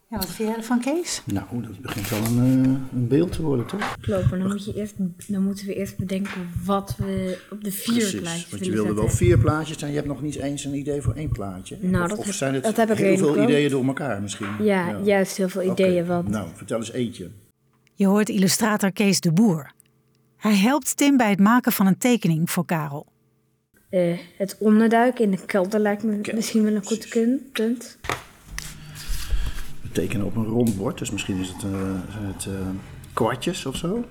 Ja, 0.09 0.17
wat 0.17 0.25
vind 0.29 0.49
jij 0.49 0.57
ervan, 0.57 0.79
Kees? 0.79 1.21
Nou, 1.25 1.45
dat 1.61 1.79
begint 1.79 2.09
wel 2.09 2.19
een, 2.25 2.37
eh, 2.63 2.97
een 2.99 3.07
beeld 3.07 3.31
te 3.31 3.41
worden, 3.41 3.65
toch? 3.65 3.95
Klopt, 4.01 4.29
maar 4.29 4.39
dan, 4.39 4.47
moet 4.47 4.65
je 4.65 4.73
eerst, 4.75 4.93
dan 5.27 5.43
moeten 5.43 5.65
we 5.65 5.75
eerst 5.75 5.97
bedenken 5.97 6.49
wat 6.65 6.95
we 6.97 7.39
op 7.51 7.63
de 7.63 7.71
vier 7.71 7.93
Precies, 7.93 8.19
plaatjes 8.19 8.49
want 8.49 8.65
je 8.65 8.71
wilde 8.71 8.93
wel 8.93 9.09
vier 9.09 9.37
plaatjes 9.37 9.81
en 9.81 9.89
je 9.89 9.95
hebt 9.95 10.07
nog 10.07 10.21
niet 10.21 10.35
eens 10.35 10.63
een 10.63 10.73
idee 10.73 11.01
voor 11.01 11.13
één 11.13 11.29
plaatje. 11.29 11.77
Nou, 11.81 12.03
of, 12.03 12.09
dat 12.09 12.17
of 12.17 12.33
zijn 12.33 12.53
het 12.53 12.63
dat 12.63 12.75
heb 12.75 12.91
ik 12.91 12.97
heel 12.97 13.17
veel 13.17 13.43
ideeën 13.43 13.69
door 13.69 13.85
elkaar 13.85 14.21
misschien? 14.21 14.47
Ja, 14.59 14.99
juist 15.03 15.37
heel 15.37 15.49
veel 15.49 15.71
ideeën. 15.71 16.05
Want 16.05 16.27
Nou, 16.29 16.49
vertel 16.53 16.77
eens 16.77 16.91
eentje. 16.91 17.29
Je 17.93 18.05
hoort 18.05 18.29
illustrator 18.29 18.91
Kees 18.91 19.19
de 19.19 19.31
Boer. 19.31 19.71
Hij 20.37 20.55
helpt 20.55 20.97
Tim 20.97 21.17
bij 21.17 21.29
het 21.29 21.39
maken 21.39 21.71
van 21.71 21.87
een 21.87 21.97
tekening 21.97 22.49
voor 22.49 22.65
Karel. 22.65 23.05
eh, 23.89 24.17
het 24.37 24.55
onderduik 24.59 25.19
in 25.19 25.31
de 25.31 25.45
kelder 25.45 25.79
lijkt 25.79 26.03
me 26.03 26.19
misschien 26.33 26.63
wel 26.63 26.75
een 26.75 26.85
goed 26.85 27.09
punt. 27.53 27.97
Tekenen 29.97 30.25
op 30.25 30.35
een 30.35 30.45
rond 30.45 30.77
bord, 30.77 30.97
dus 30.97 31.11
misschien 31.11 31.39
is 31.39 31.47
het, 31.47 31.63
eh, 31.63 31.71
zijn 32.11 32.25
het 32.25 32.45
eh, 32.45 32.67
kwartjes 33.13 33.65
of 33.65 33.75
zo. 33.75 34.05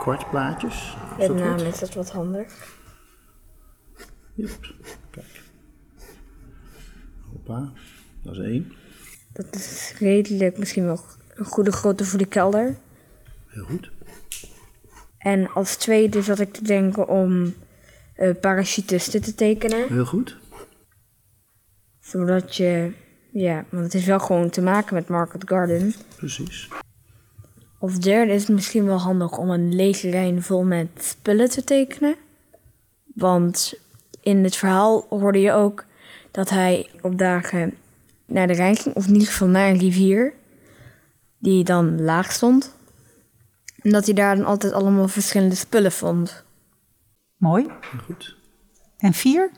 Kwartplaatjes. 0.00 0.96
Met 1.18 1.28
wat? 1.28 1.60
is 1.60 1.78
dat 1.78 1.94
wat 1.94 2.10
handig. 2.10 2.78
Yep. 4.34 4.74
Kijk. 5.10 5.42
Hoppa, 7.32 7.72
dat 8.22 8.36
is 8.36 8.44
één. 8.44 8.72
Dat 9.32 9.54
is 9.54 9.94
redelijk 9.98 10.58
misschien 10.58 10.84
wel 10.84 11.00
een 11.34 11.44
goede 11.44 11.72
grootte 11.72 12.04
voor 12.04 12.18
de 12.18 12.26
kelder. 12.26 12.76
Heel 13.46 13.64
goed. 13.64 13.90
En 15.18 15.52
als 15.52 15.76
tweede 15.76 16.22
zat 16.22 16.38
ik 16.38 16.52
te 16.52 16.64
denken 16.64 17.08
om 17.08 17.54
eh 18.14 18.34
parachutisten 18.40 19.20
te 19.22 19.34
tekenen. 19.34 19.88
Heel 19.88 20.06
goed. 20.06 20.36
Zodat 22.00 22.56
je, 22.56 22.92
ja, 23.40 23.64
want 23.68 23.84
het 23.84 23.94
is 23.94 24.04
wel 24.04 24.20
gewoon 24.20 24.50
te 24.50 24.62
maken 24.62 24.94
met 24.94 25.08
Market 25.08 25.48
Garden. 25.48 25.94
Precies. 26.16 26.68
Of 27.78 27.98
derde 27.98 28.32
is 28.32 28.40
het 28.40 28.54
misschien 28.54 28.84
wel 28.84 28.98
handig 28.98 29.38
om 29.38 29.50
een 29.50 29.74
lege 29.74 30.08
lijn 30.08 30.42
vol 30.42 30.64
met 30.64 30.88
spullen 30.98 31.50
te 31.50 31.64
tekenen. 31.64 32.14
Want 33.14 33.74
in 34.20 34.44
het 34.44 34.56
verhaal 34.56 35.06
hoorde 35.08 35.40
je 35.40 35.52
ook 35.52 35.84
dat 36.30 36.50
hij 36.50 36.90
op 37.02 37.18
dagen 37.18 37.74
naar 38.26 38.46
de 38.46 38.52
Rijn 38.52 38.76
ging, 38.76 38.94
of 38.94 39.06
in 39.06 39.12
ieder 39.12 39.28
geval 39.28 39.48
naar 39.48 39.68
een 39.68 39.78
rivier, 39.78 40.32
die 41.38 41.64
dan 41.64 42.02
laag 42.02 42.32
stond. 42.32 42.74
En 43.82 43.90
dat 43.90 44.04
hij 44.04 44.14
daar 44.14 44.36
dan 44.36 44.44
altijd 44.44 44.72
allemaal 44.72 45.08
verschillende 45.08 45.54
spullen 45.54 45.92
vond. 45.92 46.44
Mooi. 47.36 47.66
Goed. 48.04 48.36
En 48.98 49.12
vier? 49.12 49.50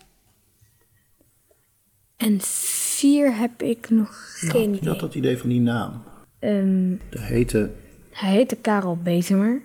En 2.18 2.40
vier 2.40 3.36
heb 3.36 3.62
ik 3.62 3.90
nog 3.90 4.10
geen 4.38 4.74
idee. 4.74 4.88
had 4.88 5.00
dat 5.00 5.14
idee 5.14 5.38
van 5.38 5.48
die 5.48 5.60
naam. 5.60 6.02
Ehm, 6.38 6.94
De 7.10 7.20
hete 7.20 7.70
Hij 8.10 8.30
heette 8.32 8.56
Karel 8.56 8.96
Bezemer. 8.96 9.60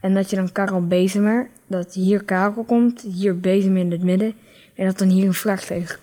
En 0.00 0.14
dat 0.14 0.30
je 0.30 0.36
dan 0.36 0.52
Karel 0.52 0.86
Bezemer, 0.86 1.50
dat 1.66 1.94
hier 1.94 2.24
Karel 2.24 2.64
komt, 2.64 3.00
hier 3.00 3.40
Bezemer 3.40 3.80
in 3.80 3.90
het 3.90 4.02
midden. 4.02 4.34
En 4.74 4.86
dat 4.86 4.98
dan 4.98 5.08
hier 5.08 5.26
een 5.26 5.34
vraagteken 5.34 5.96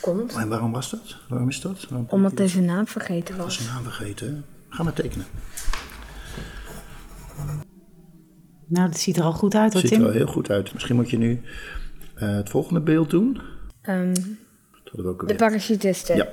komt. 0.00 0.34
En 0.34 0.48
waarom 0.48 0.72
was 0.72 0.90
dat? 0.90 1.16
Waarom 1.28 1.48
is 1.48 1.60
dat? 1.60 1.86
Waarom 1.88 2.06
Omdat 2.10 2.38
hij 2.38 2.48
zijn 2.48 2.64
naam 2.64 2.86
vergeten 2.86 3.36
was 3.36 3.44
was. 3.44 3.56
zijn 3.56 3.68
naam 3.74 3.82
vergeten. 3.82 4.44
Ga 4.68 4.82
maar 4.82 4.92
tekenen. 4.92 5.26
Nou, 8.68 8.88
dat 8.88 8.98
ziet 8.98 9.16
er 9.16 9.22
al 9.22 9.32
goed 9.32 9.54
uit 9.54 9.72
hoor, 9.72 9.80
Ziet 9.80 9.90
er 9.90 9.96
Tim. 9.96 10.06
wel 10.06 10.16
heel 10.16 10.26
goed 10.26 10.50
uit. 10.50 10.72
Misschien 10.72 10.96
moet 10.96 11.10
je 11.10 11.18
nu 11.18 11.40
eh, 12.14 12.34
het 12.36 12.50
volgende 12.50 12.80
beeld 12.80 13.10
doen. 13.10 13.40
Ehm, 13.82 14.14
we 14.92 15.06
ook 15.08 15.28
de 15.28 15.34
parachutisten. 15.34 16.16
Ja. 16.16 16.28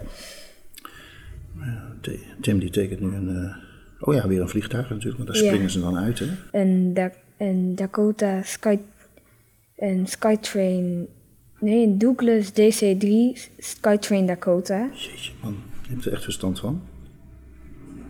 Ja, 1.60 1.92
Ti- 2.02 2.20
Tim 2.42 2.60
die 2.60 2.70
tekent 2.70 3.00
nu 3.00 3.16
een... 3.16 3.30
eh, 3.30 3.56
oh 4.08 4.14
ja, 4.14 4.28
weer 4.28 4.42
een 4.42 4.50
vliegtuig 4.50 4.90
natuurlijk, 4.90 5.18
want 5.18 5.28
daar 5.34 5.44
Ja. 5.44 5.48
springen 5.50 5.70
ze 5.70 5.80
dan 5.80 5.98
uit. 5.98 6.20
Hè? 6.20 6.26
En, 6.52 6.94
Da- 6.94 7.12
en 7.38 7.76
Dakota 7.76 8.42
Sky, 8.44 8.78
en 9.76 10.08
Skytrain. 10.08 11.08
Nee, 11.60 11.86
een 11.86 11.98
Douglas 11.98 12.52
DC-3 12.52 13.40
Skytrain 13.58 14.26
Dakota. 14.26 14.90
Jeetje 14.94 15.32
man, 15.42 15.56
je 15.84 15.90
hebt 15.90 16.06
er 16.06 16.12
echt 16.14 16.24
verstand 16.24 16.60
van. 16.60 16.82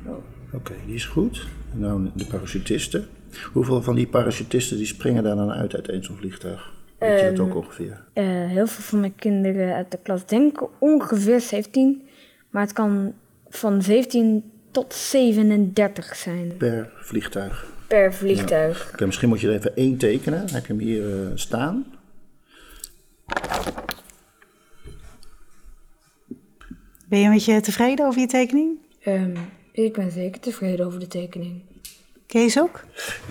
Oh. 0.06 0.14
Oké, 0.54 0.74
die 0.86 0.96
is 0.96 1.06
goed. 1.06 1.46
En 1.74 1.80
nou 1.80 2.10
de 2.16 2.26
parachutisten. 2.26 3.06
Hoeveel 3.54 3.82
van 3.82 3.96
die 3.96 4.08
parachutisten 4.08 4.78
die 4.78 4.86
springen 4.86 5.24
daar 5.24 5.36
dan 5.36 5.52
uit 5.52 5.76
uit 5.76 5.90
een 5.90 6.04
zo'n 6.04 6.16
vliegtuig? 6.18 6.72
Weet 7.10 7.20
je 7.20 7.26
dat 7.30 7.40
Ehm, 7.40 7.48
ook 7.50 7.56
ongeveer? 7.56 8.04
Eh, 8.14 8.26
heel 8.26 8.68
veel 8.68 8.84
van 8.84 9.00
mijn 9.00 9.16
kinderen 9.16 9.74
uit 9.76 9.92
de 9.92 10.00
klas 10.04 10.26
denken 10.26 10.68
ongeveer 10.80 11.40
17. 11.42 12.08
Maar 12.50 12.62
het 12.62 12.74
kan 12.74 13.14
van 13.50 13.82
17 13.82 14.52
tot 14.72 14.94
37 14.94 16.16
zijn 16.16 16.58
Per 16.58 16.92
vliegtuig. 16.96 17.66
Per 17.88 18.14
vliegtuig. 18.14 18.90
Oké, 18.94 19.06
misschien 19.06 19.30
moet 19.30 19.42
je 19.42 19.48
er 19.48 19.54
even 19.54 19.76
één 19.76 19.98
tekenen. 19.98 20.46
Dan 20.46 20.56
heb 20.56 20.66
je 20.66 20.74
hem 20.74 20.82
hier 20.82 21.22
eh, 21.24 21.32
staan. 21.36 21.86
Ben 27.08 27.20
je 27.20 27.30
met 27.30 27.46
je 27.46 27.62
tevreden 27.62 28.06
over 28.06 28.20
je 28.22 28.28
tekening? 28.28 28.78
Ehm, 29.04 29.36
ik 29.72 29.94
ben 29.94 30.12
zeker 30.12 30.42
tevreden 30.42 30.86
over 30.86 31.00
de 31.00 31.08
tekening. 31.08 31.62
Kees 32.26 32.60
ook? 32.60 32.84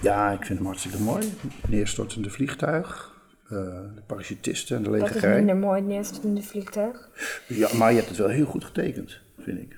Ja, 0.03 0.31
ik 0.31 0.45
vind 0.45 0.59
hem 0.59 0.67
hartstikke 0.67 0.99
mooi. 0.99 1.33
Neerstortende 1.69 2.31
vliegtuig. 2.31 3.12
Eh, 3.53 3.95
de 3.95 4.03
parachutisten 4.07 4.77
en 4.77 4.83
de 4.83 4.91
Dat 4.91 5.09
is 5.09 5.15
legerij. 5.15 5.37
minder 5.37 5.57
mooi 5.57 5.81
het 5.81 5.89
neerstortende 5.89 6.43
vliegtuig. 6.43 7.09
Ja, 7.49 7.69
maar 7.75 7.91
je 7.91 7.97
hebt 7.97 8.09
het 8.09 8.19
wel 8.19 8.29
heel 8.29 8.47
goed 8.47 8.65
getekend, 8.65 9.21
vind 9.39 9.59
ik. 9.59 9.77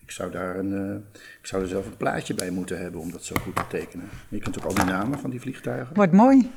Ik 0.00 0.10
zou 0.10 0.30
daar 0.30 0.56
een, 0.58 0.90
eh, 0.90 1.20
ik 1.40 1.46
zou 1.46 1.62
er 1.62 1.68
zelf 1.68 1.86
een 1.86 1.96
plaatje 1.96 2.34
bij 2.34 2.50
moeten 2.50 2.78
hebben 2.78 3.00
om 3.00 3.10
dat 3.12 3.24
zo 3.24 3.34
goed 3.40 3.56
te 3.56 3.62
tekenen. 3.68 4.08
Je 4.28 4.38
kent 4.38 4.58
ook 4.58 4.64
al 4.64 4.74
die 4.74 4.84
namen 4.84 5.18
van 5.18 5.30
die 5.30 5.40
vliegtuigen. 5.40 5.94
Wordt 5.94 6.12
mooi. 6.12 6.50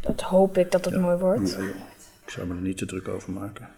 Dat 0.00 0.20
hoop 0.20 0.58
ik 0.58 0.70
dat 0.70 0.84
het 0.84 1.00
mooi 1.00 1.16
wordt. 1.16 1.50
Ja, 1.50 1.58
joh. 1.58 1.68
Ik 2.24 2.30
zou 2.30 2.46
me 2.46 2.54
er 2.54 2.60
niet 2.60 2.76
te 2.76 2.86
druk 2.86 3.08
over 3.08 3.32
maken. 3.32 3.68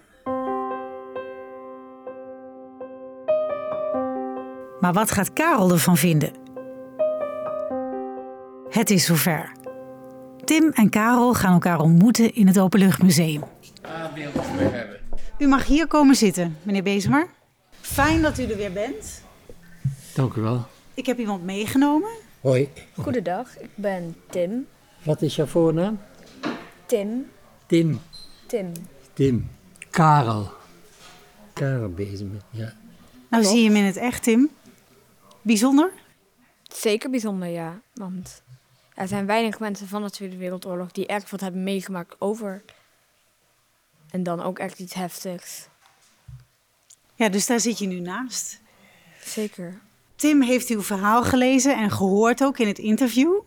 Maar 4.80 4.92
wat 4.92 5.10
gaat 5.10 5.32
Karel 5.32 5.70
ervan 5.72 5.96
vinden? 5.96 6.30
Het 8.68 8.90
is 8.90 9.04
zover. 9.04 9.52
Tim 10.44 10.70
en 10.70 10.90
Karel 10.90 11.34
gaan 11.34 11.52
elkaar 11.52 11.80
ontmoeten 11.80 12.34
in 12.34 12.46
het 12.46 12.58
Openluchtmuseum. 12.58 13.42
U 15.38 15.46
mag 15.46 15.66
hier 15.66 15.86
komen 15.86 16.14
zitten, 16.14 16.56
meneer 16.62 16.82
Bezemer. 16.82 17.26
Fijn 17.80 18.22
dat 18.22 18.38
u 18.38 18.44
er 18.44 18.56
weer 18.56 18.72
bent. 18.72 19.22
Dank 20.14 20.34
u 20.34 20.40
wel. 20.40 20.66
Ik 20.94 21.06
heb 21.06 21.18
iemand 21.18 21.44
meegenomen. 21.44 22.10
Hoi. 22.40 22.68
Goedendag, 22.94 23.58
ik 23.58 23.70
ben 23.74 24.16
Tim. 24.30 24.66
Wat 25.02 25.22
is 25.22 25.36
jouw 25.36 25.46
voornaam? 25.46 25.98
Tim. 26.86 27.30
Tim. 27.66 28.00
Tim. 28.46 28.72
Tim. 29.12 29.50
Karel. 29.90 30.52
Karel 31.52 31.88
Bezemer, 31.88 32.40
ja. 32.50 32.72
Nou 33.30 33.44
zie 33.44 33.58
je 33.62 33.68
hem 33.68 33.76
in 33.76 33.84
het 33.84 33.96
echt, 33.96 34.22
Tim. 34.22 34.50
Bijzonder? 35.42 35.92
Zeker 36.62 37.10
bijzonder, 37.10 37.48
ja. 37.48 37.80
Want 37.94 38.42
er 38.94 39.08
zijn 39.08 39.26
weinig 39.26 39.58
mensen 39.58 39.88
van 39.88 40.02
de 40.02 40.10
Tweede 40.10 40.36
Wereldoorlog 40.36 40.92
die 40.92 41.06
echt 41.06 41.30
wat 41.30 41.40
hebben 41.40 41.62
meegemaakt 41.62 42.20
over. 42.20 42.62
En 44.10 44.22
dan 44.22 44.42
ook 44.42 44.58
echt 44.58 44.78
iets 44.78 44.94
heftigs. 44.94 45.68
Ja, 47.14 47.28
dus 47.28 47.46
daar 47.46 47.60
zit 47.60 47.78
je 47.78 47.86
nu 47.86 48.00
naast. 48.00 48.60
Zeker. 49.24 49.80
Tim 50.16 50.42
heeft 50.42 50.68
uw 50.68 50.82
verhaal 50.82 51.22
gelezen 51.22 51.76
en 51.76 51.90
gehoord 51.90 52.42
ook 52.42 52.58
in 52.58 52.66
het 52.66 52.78
interview. 52.78 53.40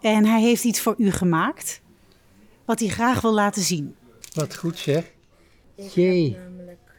En 0.00 0.24
hij 0.24 0.40
heeft 0.40 0.64
iets 0.64 0.80
voor 0.80 0.94
u 0.98 1.10
gemaakt. 1.10 1.80
Wat 2.64 2.78
hij 2.78 2.88
graag 2.88 3.20
wil 3.20 3.32
laten 3.32 3.62
zien. 3.62 3.96
Wat 4.34 4.56
goed 4.56 4.78
zeg. 4.78 5.10
Jee, 5.74 6.38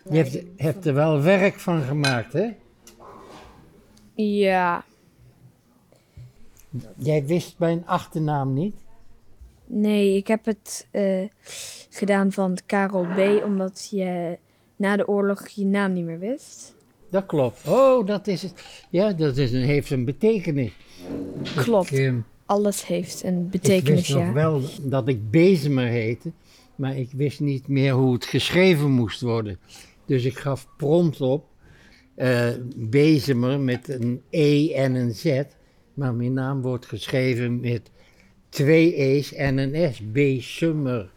je 0.10 0.18
hebt, 0.18 0.38
hebt 0.58 0.86
er 0.86 0.94
wel 0.94 1.22
werk 1.22 1.60
van 1.60 1.82
gemaakt, 1.82 2.34
hè? 2.34 2.50
Ja. 4.16 4.84
Jij 6.98 7.26
wist 7.26 7.56
mijn 7.58 7.86
achternaam 7.86 8.54
niet? 8.54 8.76
Nee, 9.66 10.16
ik 10.16 10.28
heb 10.28 10.46
het 10.46 10.88
eh, 10.92 11.28
gedaan 11.90 12.32
van 12.32 12.58
Karel 12.66 13.06
B. 13.06 13.44
Omdat 13.46 13.88
je 13.92 14.38
na 14.76 14.98
de 14.98 15.08
oorlog 15.08 15.48
je 15.48 15.66
naam 15.66 15.94
niet 15.94 16.06
meer 16.06 16.20
wist. 16.20 16.76
Dat 17.10 17.26
klopt. 17.26 17.68
Oh, 17.68 18.08
dat 18.08 18.28
is 18.28 18.42
het. 18.42 18.64
Ja, 18.90 19.12
dat 19.12 19.38
is 19.38 19.52
een, 19.52 19.62
heeft 19.62 19.90
een 19.90 20.06
betekenis. 20.06 20.72
Klopt. 21.56 21.92
Ik, 21.92 22.00
ehm, 22.00 22.20
Alles 22.46 22.88
heeft 22.88 23.24
een 23.24 23.40
ik 23.40 23.50
betekenis, 23.50 24.08
wist 24.08 24.14
nog 24.14 24.34
wel 24.34 24.62
dat 24.82 25.08
ik 25.08 25.32
Bezemer 25.32 25.88
heette, 25.88 26.32
maar 26.76 26.98
ik 26.98 27.10
wist 27.12 27.40
niet 27.40 27.68
meer 27.68 27.94
hoe 27.94 28.14
het 28.14 28.26
geschreven 28.26 28.92
moest 28.92 29.22
worden. 29.22 29.60
Dus 30.06 30.26
ik 30.26 30.38
gaf 30.38 30.68
prompt 30.78 31.22
op 31.22 31.46
eh 32.16 32.50
Bezemer 32.76 33.60
met 33.60 33.90
een 33.90 34.22
E 34.30 34.74
en 34.74 34.96
een 34.96 35.14
Z, 35.16 35.42
maar 35.94 36.14
mijn 36.14 36.34
naam 36.34 36.62
wordt 36.62 36.86
geschreven 36.86 37.60
met 37.60 37.90
twee 38.50 38.96
E's 38.96 39.34
en 39.34 39.58
een 39.58 39.94
S. 39.94 40.12
Bezemer. 40.12 41.10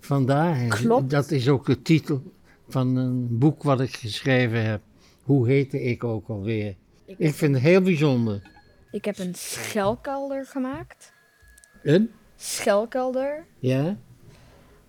Vandaar. 0.00 0.66
Klopt. 0.68 1.10
Dat 1.10 1.30
is 1.30 1.48
ook 1.48 1.66
de 1.66 1.82
titel 1.82 2.22
van 2.68 2.96
een 2.96 3.38
boek 3.38 3.62
wat 3.62 3.80
ik 3.80 3.96
geschreven 3.96 4.64
heb. 4.64 4.80
Hoe 5.22 5.48
heette 5.48 5.82
ik 5.82 6.04
ook 6.04 6.28
alweer? 6.28 6.74
Ik 7.04 7.34
vind 7.34 7.54
het 7.54 7.62
heel 7.64 7.82
bijzonder. 7.82 8.42
Ik 8.90 9.04
heb 9.04 9.18
een 9.18 9.34
schelkelder 9.34 10.46
gemaakt. 10.46 11.12
Een? 11.82 12.10
Schelkelder. 12.36 13.44
Ja? 13.58 13.96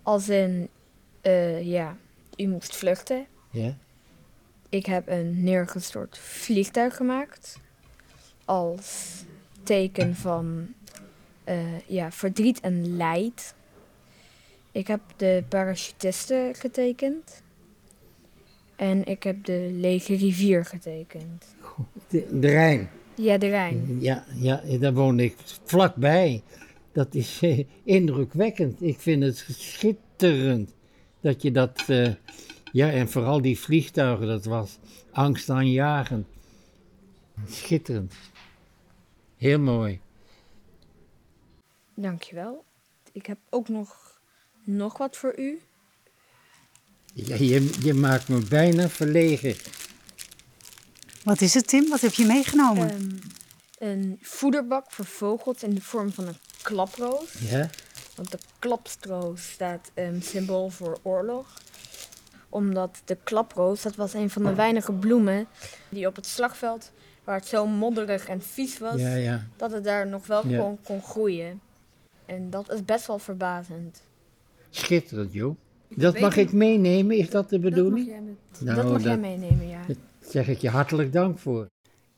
Als 0.02 0.28
in, 0.28 0.68
eh, 1.20 1.66
ja, 1.66 1.96
u 2.36 2.46
moest 2.46 2.76
vluchten. 2.76 3.26
Ja? 3.50 3.76
Ik 4.68 4.86
heb 4.86 5.08
een 5.08 5.42
neergestort 5.42 6.18
vliegtuig 6.18 6.96
gemaakt. 6.96 7.60
Als 8.50 9.24
teken 9.62 10.14
van 10.14 10.66
eh, 11.44 11.80
ja, 11.86 12.12
verdriet 12.12 12.60
en 12.60 12.96
leid. 12.96 13.54
Ik 14.72 14.86
heb 14.86 15.00
de 15.16 15.44
parachutisten 15.48 16.54
getekend. 16.54 17.42
En 18.76 19.04
ik 19.04 19.22
heb 19.22 19.44
de 19.44 19.70
lege 19.72 20.16
rivier 20.16 20.64
getekend. 20.64 21.44
De, 22.08 22.38
de 22.40 22.48
Rijn. 22.48 22.90
Ja, 23.14 23.38
de 23.38 23.48
Rijn. 23.48 23.96
Ja, 24.00 24.24
ja, 24.34 24.62
daar 24.80 24.94
woon 24.94 25.20
ik 25.20 25.36
vlakbij. 25.64 26.42
Dat 26.92 27.14
is 27.14 27.38
eh, 27.40 27.64
indrukwekkend. 27.84 28.82
Ik 28.82 29.00
vind 29.00 29.22
het 29.22 29.46
schitterend 29.48 30.74
dat 31.20 31.42
je 31.42 31.50
dat. 31.50 31.84
eh, 31.88 32.12
ja, 32.72 32.90
en 32.90 33.08
vooral 33.08 33.40
die 33.40 33.58
vliegtuigen, 33.58 34.26
dat 34.26 34.44
was 34.44 34.78
angstaanjagend. 35.12 36.26
Schitterend. 37.48 38.14
Heel 39.40 39.58
mooi. 39.58 40.00
Dankjewel. 41.94 42.64
Ik 43.12 43.26
heb 43.26 43.38
ook 43.50 43.68
nog, 43.68 44.20
nog 44.64 44.98
wat 44.98 45.16
voor 45.16 45.38
u. 45.38 45.60
Ja, 47.14 47.34
je, 47.34 47.72
je 47.82 47.94
maakt 47.94 48.28
me 48.28 48.38
bijna 48.38 48.88
verlegen. 48.88 49.56
Wat 51.24 51.40
is 51.40 51.54
het, 51.54 51.66
Tim? 51.66 51.88
Wat 51.88 52.00
heb 52.00 52.12
je 52.12 52.26
meegenomen? 52.26 52.90
Ehm, 52.90 53.08
een 53.78 54.18
voederbak 54.22 54.90
voor 54.90 55.04
vogels 55.04 55.62
in 55.62 55.74
de 55.74 55.82
vorm 55.82 56.12
van 56.12 56.26
een 56.26 56.38
klaproos. 56.62 57.32
Ja? 57.38 57.70
Want 58.16 58.30
de 58.30 58.38
klapstroos 58.58 59.50
staat 59.50 59.90
een 59.94 60.22
symbool 60.22 60.70
voor 60.70 60.98
oorlog. 61.02 61.60
Omdat 62.48 63.02
de 63.04 63.18
klaproos, 63.24 63.82
dat 63.82 63.94
was 63.94 64.12
een 64.12 64.30
van 64.30 64.42
de 64.42 64.54
weinige 64.54 64.92
bloemen 64.92 65.46
die 65.88 66.06
op 66.06 66.16
het 66.16 66.26
slagveld, 66.26 66.90
waar 67.24 67.36
het 67.36 67.46
zo 67.46 67.66
modderig 67.66 68.28
en 68.28 68.42
vies 68.42 68.78
was, 68.78 69.00
Ja, 69.00 69.14
ja. 69.14 69.46
dat 69.56 69.70
het 69.72 69.84
daar 69.84 70.06
nog 70.08 70.26
wel 70.26 70.46
Ja. 70.48 70.56
gewoon 70.56 70.78
kon 70.84 71.02
groeien. 71.02 71.60
En 72.26 72.50
dat 72.50 72.72
is 72.72 72.84
best 72.84 73.06
wel 73.06 73.18
verbazend. 73.18 74.02
Schitterend, 74.70 75.32
joh. 75.32 75.56
Dat 75.88 76.20
mag 76.20 76.36
ik 76.36 76.52
meenemen, 76.52 77.16
is 77.16 77.30
dat 77.30 77.48
de 77.50 77.58
Dat 77.60 77.70
mag 77.70 77.70
bedoeling? 77.74 78.06
jij, 78.06 78.20
met- 78.20 78.60
Nou, 78.60 78.76
dat 78.82 78.92
mag 78.92 79.02
jij 79.02 79.18
meenemen, 79.18 79.68
ja. 79.68 79.80
Daar 79.86 79.96
zeg 80.28 80.48
ik 80.48 80.58
je 80.58 80.68
hartelijk 80.68 81.12
dank 81.12 81.38
voor. 81.38 81.66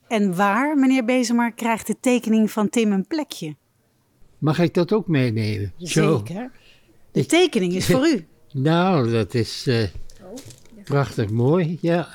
En 0.07 0.35
waar, 0.35 0.77
meneer 0.77 1.05
Bezemer, 1.05 1.51
krijgt 1.53 1.87
de 1.87 1.95
tekening 1.99 2.51
van 2.51 2.69
Tim 2.69 2.91
een 2.91 3.07
plekje? 3.07 3.55
Mag 4.37 4.59
ik 4.59 4.73
dat 4.73 4.91
ook 4.93 5.07
meenemen? 5.07 5.73
Zo. 5.77 6.17
Zeker. 6.25 6.51
De 7.11 7.25
tekening 7.25 7.73
is 7.73 7.85
voor 7.85 8.07
u. 8.07 8.25
Nou, 8.53 9.11
dat 9.11 9.33
is 9.33 9.67
eh, 9.67 9.87
prachtig 10.83 11.29
mooi, 11.29 11.77
ja. 11.81 12.07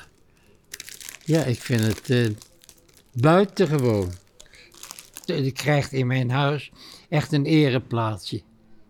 Ja, 1.25 1.43
ik 1.43 1.59
vind 1.59 1.81
het 1.81 2.09
eh, 2.09 2.27
buitengewoon. 3.13 4.11
Je 5.25 5.51
krijgt 5.51 5.91
in 5.91 6.07
mijn 6.07 6.29
huis 6.29 6.71
echt 7.09 7.31
een 7.31 7.45
ereplaatsje. 7.45 8.41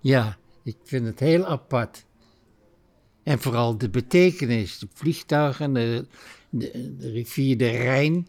Ja, 0.01 0.37
ik 0.63 0.77
vind 0.83 1.05
het 1.05 1.19
heel 1.19 1.45
apart. 1.45 2.05
En 3.23 3.39
vooral 3.39 3.77
de 3.77 3.89
betekenis, 3.89 4.79
de 4.79 4.87
vliegtuigen, 4.93 5.73
de, 5.73 6.05
rivier 6.99 7.57
de 7.57 7.69
Rijn. 7.69 8.27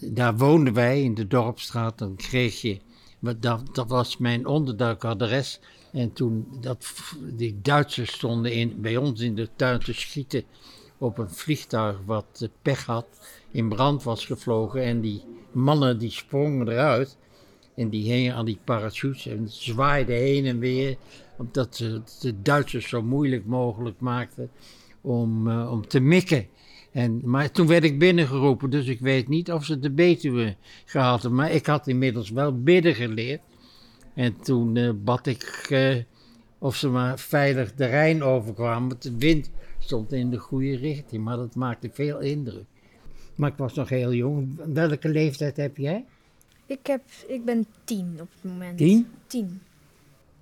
Daar 0.00 0.36
woonden 0.36 0.72
wij 0.72 1.02
in 1.02 1.14
de 1.14 1.26
Dorpstraat. 1.26 1.98
Dan 1.98 2.16
kreeg 2.16 2.60
je, 2.60 2.78
dat, 3.20 3.74
dat 3.74 3.88
was 3.88 4.16
mijn 4.16 4.46
onderduikadres. 4.46 5.60
En 5.92 6.12
toen 6.12 6.46
dat, 6.60 6.92
die 7.32 7.60
Duitsers 7.62 8.12
stonden 8.12 8.52
in, 8.52 8.80
bij 8.80 8.96
ons 8.96 9.20
in 9.20 9.34
de 9.34 9.48
tuin 9.56 9.80
te 9.80 9.92
schieten 9.92 10.44
op 10.98 11.18
een 11.18 11.30
vliegtuig 11.30 11.98
wat 12.04 12.26
eh, 12.40 12.48
pech 12.62 12.84
had, 12.86 13.06
in 13.56 13.68
brand 13.68 14.02
was 14.02 14.26
gevlogen. 14.26 14.82
En 14.82 15.00
die 15.00 15.22
mannen 15.52 15.98
die 15.98 16.10
sprongen 16.10 16.68
eruit 16.68 17.16
en 17.74 17.88
die 17.88 18.12
hingen 18.12 18.34
aan 18.34 18.44
die 18.44 18.58
parachutes 18.64 19.26
en 19.26 19.48
zwaaiden 19.48 20.16
heen 20.16 20.46
en 20.46 20.58
weer. 20.58 20.96
Omdat 21.38 21.76
ze 21.76 21.84
het 21.84 22.18
de 22.20 22.42
Duitsers 22.42 22.88
zo 22.88 23.02
moeilijk 23.02 23.46
mogelijk 23.46 24.00
maakten 24.00 24.50
om, 25.00 25.48
eh, 25.50 25.72
om 25.72 25.86
te 25.86 26.00
mikken. 26.00 26.46
En, 26.92 27.20
maar 27.24 27.50
toen 27.50 27.66
werd 27.66 27.84
ik 27.84 27.98
binnengeroepen, 27.98 28.70
dus 28.70 28.86
ik 28.86 29.00
weet 29.00 29.28
niet 29.28 29.52
of 29.52 29.64
ze 29.64 29.78
de 29.78 29.90
Betuwe 29.90 30.56
gehad 30.84 31.20
hebben. 31.22 31.38
Maar 31.38 31.52
ik 31.52 31.66
had 31.66 31.86
inmiddels 31.86 32.30
wel 32.30 32.62
bidden 32.62 32.94
geleerd. 32.94 33.42
En 34.14 34.36
toen 34.40 34.76
eh, 34.76 34.90
bad 35.04 35.26
ik 35.26 35.66
eh, 35.70 35.96
of 36.58 36.76
ze 36.76 36.88
maar 36.88 37.18
veilig 37.18 37.74
de 37.74 37.86
Rijn 37.86 38.22
overkwamen. 38.22 38.88
Want 38.88 39.02
de 39.02 39.16
wind 39.18 39.50
stond 39.78 40.12
in 40.12 40.30
de 40.30 40.38
goede 40.38 40.76
richting, 40.76 41.24
maar 41.24 41.36
dat 41.36 41.54
maakte 41.54 41.90
veel 41.92 42.20
indruk. 42.20 42.66
Maar 43.36 43.50
ik 43.50 43.56
was 43.56 43.74
nog 43.74 43.88
heel 43.88 44.12
jong. 44.12 44.60
Welke 44.72 45.08
leeftijd 45.08 45.56
heb 45.56 45.76
jij? 45.76 46.04
Ik, 46.66 46.86
heb, 46.86 47.02
ik 47.26 47.44
ben 47.44 47.66
tien 47.84 48.16
op 48.20 48.28
het 48.32 48.52
moment. 48.52 48.78
Tien? 48.78 49.06
Tien. 49.26 49.60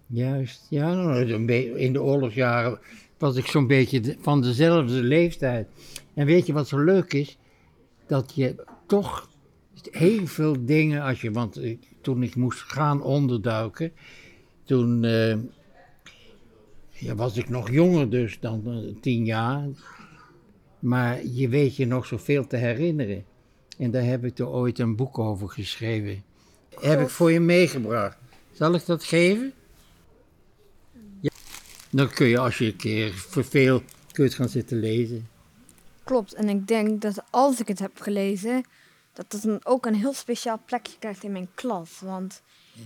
Juist, 0.07 0.67
ja. 0.69 0.95
nou, 0.95 1.43
In 1.77 1.93
de 1.93 2.03
oorlogsjaren 2.03 2.79
was 3.19 3.37
ik 3.37 3.47
zo'n 3.47 3.67
beetje 3.67 4.17
van 4.21 4.43
dezelfde 4.43 5.03
leeftijd. 5.03 5.69
En 6.15 6.27
weet 6.27 6.47
je 6.47 6.53
wat 6.53 6.69
zo 6.69 6.79
leuk 6.79 7.13
is? 7.13 7.37
Dat 8.07 8.33
je 8.35 8.65
toch 8.87 9.29
heel 9.91 10.27
veel 10.27 10.65
dingen, 10.65 11.03
als 11.03 11.21
je, 11.21 11.31
want 11.31 11.61
toen 12.01 12.23
ik 12.23 12.37
moest 12.37 12.61
gaan 12.61 13.03
onderduiken, 13.03 13.93
toen 14.65 15.05
eh, 15.05 15.37
ja, 16.91 17.15
was 17.15 17.37
ik 17.37 17.49
nog 17.49 17.71
jonger 17.71 18.11
dus 18.11 18.41
dan 18.41 18.63
eh, 18.67 19.01
tien 19.01 19.25
jaar. 19.25 19.69
Maar 20.85 21.25
je 21.25 21.49
weet 21.49 21.77
je 21.77 21.87
nog 21.87 22.07
zoveel 22.07 22.47
te 22.47 22.57
herinneren. 22.57 23.25
En 23.79 23.91
daar 23.91 24.03
heb 24.03 24.25
ik 24.25 24.39
er 24.39 24.49
ooit 24.49 24.79
een 24.79 24.97
boek 24.97 25.19
over 25.19 25.49
geschreven. 25.49 26.23
Heb 26.81 27.01
ik 27.01 27.09
voor 27.09 27.33
je 27.33 27.41
meegebracht. 27.41 28.17
Zal 28.53 28.75
ik 28.75 28.87
dat 28.87 29.05
geven? 29.05 29.53
Ja. 31.21 31.31
Dan 31.91 32.11
kun 32.11 32.27
je 32.27 32.39
als 32.39 32.59
je 32.59 32.65
een 32.65 32.77
keer 32.77 33.13
verveelt, 33.13 33.83
kun 34.13 34.25
je 34.25 34.31
het 34.31 34.35
gaan 34.35 34.49
zitten 34.49 34.79
lezen. 34.79 35.29
Klopt, 36.03 36.35
en 36.35 36.49
ik 36.49 36.67
denk 36.67 37.01
dat 37.01 37.23
als 37.31 37.61
ik 37.61 37.69
het 37.69 37.79
heb 37.79 38.01
gelezen, 38.01 38.65
dat 39.13 39.33
het 39.33 39.43
dan 39.43 39.61
ook 39.63 39.87
een 39.87 39.95
heel 39.95 40.15
speciaal 40.15 40.61
plekje 40.67 40.99
krijgt 40.99 41.25
in 41.25 41.33
mijn 41.33 41.49
klas. 41.55 42.01
Want 42.01 42.43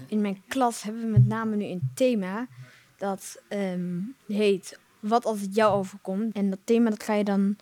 in 0.07 0.21
mijn 0.21 0.43
klas 0.49 0.83
hebben 0.83 1.03
we 1.03 1.09
met 1.09 1.27
name 1.27 1.57
nu 1.57 1.65
een 1.65 1.91
thema 1.95 2.49
dat 2.97 3.43
ehm, 3.49 3.99
heet 4.27 4.79
Wat 5.01 5.25
als 5.25 5.41
het 5.41 5.55
jou 5.55 5.75
overkomt. 5.75 6.35
En 6.35 6.51
dat 6.51 6.59
thema 6.65 6.91
dat 6.91 7.03
ga 7.03 7.15
je 7.15 7.25
dan 7.25 7.57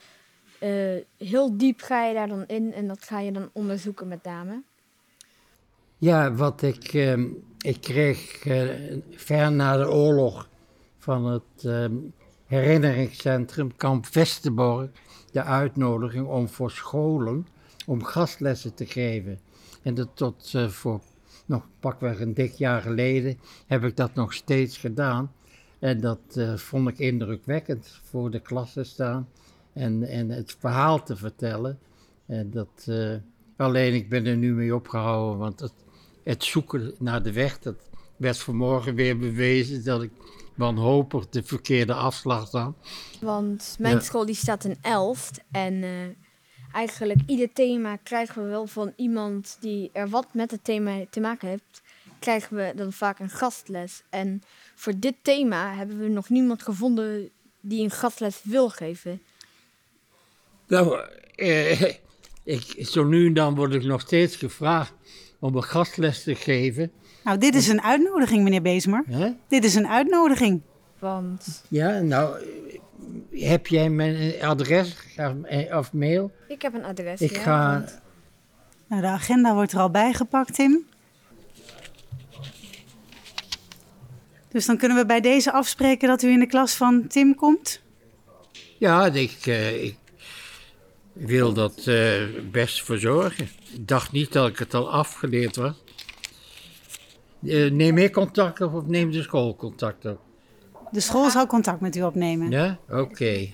eh, 0.58 1.28
heel 1.28 1.56
diep 1.56 1.80
ga 1.80 2.04
je 2.04 2.14
daar 2.14 2.28
dan 2.28 2.46
in 2.46 2.72
en 2.72 2.88
dat 2.88 3.02
ga 3.02 3.20
je 3.20 3.32
dan 3.32 3.50
onderzoeken 3.52 4.08
met 4.08 4.22
name. 4.22 4.62
Ja, 5.98 6.32
wat 6.32 6.62
ik, 6.62 6.84
ehm, 6.84 7.26
ik 7.58 7.80
kreeg 7.80 8.46
eh, 8.46 8.68
ver 9.10 9.52
na 9.52 9.76
de 9.76 9.90
oorlog 9.90 10.48
van 10.98 11.24
het 11.24 11.64
ehm, 11.64 11.94
herinneringscentrum 12.46 13.76
Kamp 13.76 14.06
Westerbork 14.06 14.98
de 15.32 15.42
uitnodiging 15.42 16.26
om 16.26 16.48
voor 16.48 16.70
scholen 16.70 17.46
om 17.86 18.04
gastlessen 18.04 18.74
te 18.74 18.86
geven. 18.86 19.40
En 19.82 19.94
dat 19.94 20.08
tot 20.14 20.52
eh, 20.54 20.68
voor 20.68 21.00
nog 21.46 21.66
pakweg 21.80 22.20
een 22.20 22.34
dik 22.34 22.52
jaar 22.52 22.82
geleden 22.82 23.38
heb 23.66 23.84
ik 23.84 23.96
dat 23.96 24.14
nog 24.14 24.32
steeds 24.32 24.78
gedaan. 24.78 25.32
En 25.78 26.00
dat 26.00 26.38
vond 26.56 26.88
ik 26.88 26.98
indrukwekkend 26.98 28.00
voor 28.02 28.30
de 28.30 28.40
klas 28.40 28.72
te 28.72 28.84
staan 28.84 29.28
en, 29.76 30.02
en 30.08 30.28
het 30.30 30.56
verhaal 30.58 31.02
te 31.02 31.16
vertellen. 31.16 31.78
En 32.26 32.50
dat, 32.50 32.84
eh, 32.86 33.14
alleen 33.56 33.94
ik 33.94 34.08
ben 34.08 34.26
er 34.26 34.36
nu 34.36 34.52
mee 34.54 34.74
opgehouden, 34.74 35.38
want 35.38 35.60
het, 35.60 35.72
het 36.24 36.44
zoeken 36.44 36.94
naar 36.98 37.22
de 37.22 37.32
weg, 37.32 37.58
dat 37.58 37.76
werd 38.16 38.38
vanmorgen 38.38 38.94
weer 38.94 39.18
bewezen 39.18 39.84
dat 39.84 40.02
ik 40.02 40.10
wanhopig 40.54 41.28
de 41.28 41.42
verkeerde 41.42 41.94
afslag 41.94 42.52
nam. 42.52 42.76
Want 43.20 43.76
mijn 43.78 43.94
Ja. 43.94 44.00
school 44.00 44.26
die 44.26 44.34
staat 44.34 44.64
in 44.64 44.76
Elst 44.82 45.40
en 45.50 45.82
eh, 45.82 45.90
eigenlijk 46.72 47.20
ieder 47.26 47.52
thema 47.52 47.96
krijgen 47.96 48.42
we 48.42 48.48
wel 48.48 48.66
van 48.66 48.92
iemand 48.96 49.56
die 49.60 49.90
er 49.92 50.08
wat 50.08 50.26
met 50.32 50.50
het 50.50 50.64
thema 50.64 51.04
te 51.10 51.20
maken 51.20 51.48
heeft, 51.48 51.82
krijgen 52.18 52.56
we 52.56 52.72
dan 52.76 52.92
vaak 52.92 53.18
een 53.18 53.30
gastles. 53.30 54.02
En 54.10 54.42
voor 54.74 54.92
dit 54.98 55.14
thema 55.22 55.74
hebben 55.74 55.98
we 55.98 56.08
nog 56.08 56.28
niemand 56.28 56.62
gevonden 56.62 57.30
die 57.60 57.82
een 57.82 57.90
gastles 57.90 58.40
wil 58.42 58.68
geven. 58.70 59.20
Nou, 60.66 61.00
eh, 61.34 61.80
ik, 62.44 62.74
zo 62.78 63.04
nu 63.04 63.26
en 63.26 63.34
dan 63.34 63.54
word 63.54 63.72
ik 63.74 63.84
nog 63.84 64.00
steeds 64.00 64.36
gevraagd 64.36 64.92
om 65.38 65.56
een 65.56 65.64
gastles 65.64 66.22
te 66.22 66.34
geven. 66.34 66.92
Nou, 67.24 67.38
dit 67.38 67.54
is 67.54 67.68
een 67.68 67.82
uitnodiging, 67.82 68.42
meneer 68.42 68.62
Beesmer. 68.62 69.04
Dit 69.48 69.64
is 69.64 69.74
een 69.74 69.88
uitnodiging. 69.88 70.60
Want 70.98 71.62
Ja, 71.68 71.98
nou, 72.00 72.36
heb 73.32 73.66
jij 73.66 73.88
mijn 73.90 74.34
adres 74.42 74.96
of, 75.16 75.32
eh, 75.44 75.76
of 75.76 75.92
mail? 75.92 76.30
ik 76.48 76.62
heb 76.62 76.74
een 76.74 76.84
adres. 76.84 77.20
Ik 77.20 77.36
ja, 77.36 77.42
ga, 77.42 77.72
want- 77.72 78.00
Nou, 78.88 79.02
de 79.02 79.08
agenda 79.08 79.54
wordt 79.54 79.72
er 79.72 79.78
al 79.78 79.90
bijgepakt, 79.90 80.54
Tim. 80.54 80.86
Dus 84.48 84.66
dan 84.66 84.76
kunnen 84.76 84.96
we 84.96 85.06
bij 85.06 85.20
deze 85.20 85.52
afspreken 85.52 86.08
dat 86.08 86.22
u 86.22 86.28
in 86.30 86.38
de 86.38 86.46
klas 86.46 86.74
van 86.74 87.06
Tim 87.06 87.34
komt. 87.34 87.80
ja, 88.78 89.06
ik, 89.06 89.38
eh, 89.46 89.84
ik 89.84 89.96
wil 91.16 91.52
dat 91.52 91.86
eh, 91.86 92.22
best 92.50 92.84
verzorgen. 92.84 93.48
Ik 93.72 93.88
dacht 93.88 94.12
niet 94.12 94.32
dat 94.32 94.48
ik 94.48 94.58
het 94.58 94.74
al 94.74 94.90
afgeleerd 94.90 95.56
was. 95.56 95.74
Eh, 97.46 97.70
neem 97.70 97.98
ik 97.98 98.12
contact 98.12 98.60
op 98.60 98.74
of 98.74 98.86
neem 98.86 99.10
de 99.10 99.22
school 99.22 99.56
contact 99.56 100.04
op? 100.04 100.20
De 100.90 101.00
school 101.00 101.30
zal 101.30 101.46
contact 101.46 101.80
met 101.80 101.96
u 101.96 102.02
opnemen. 102.02 102.50
Ja, 102.50 102.78
oké. 102.90 103.52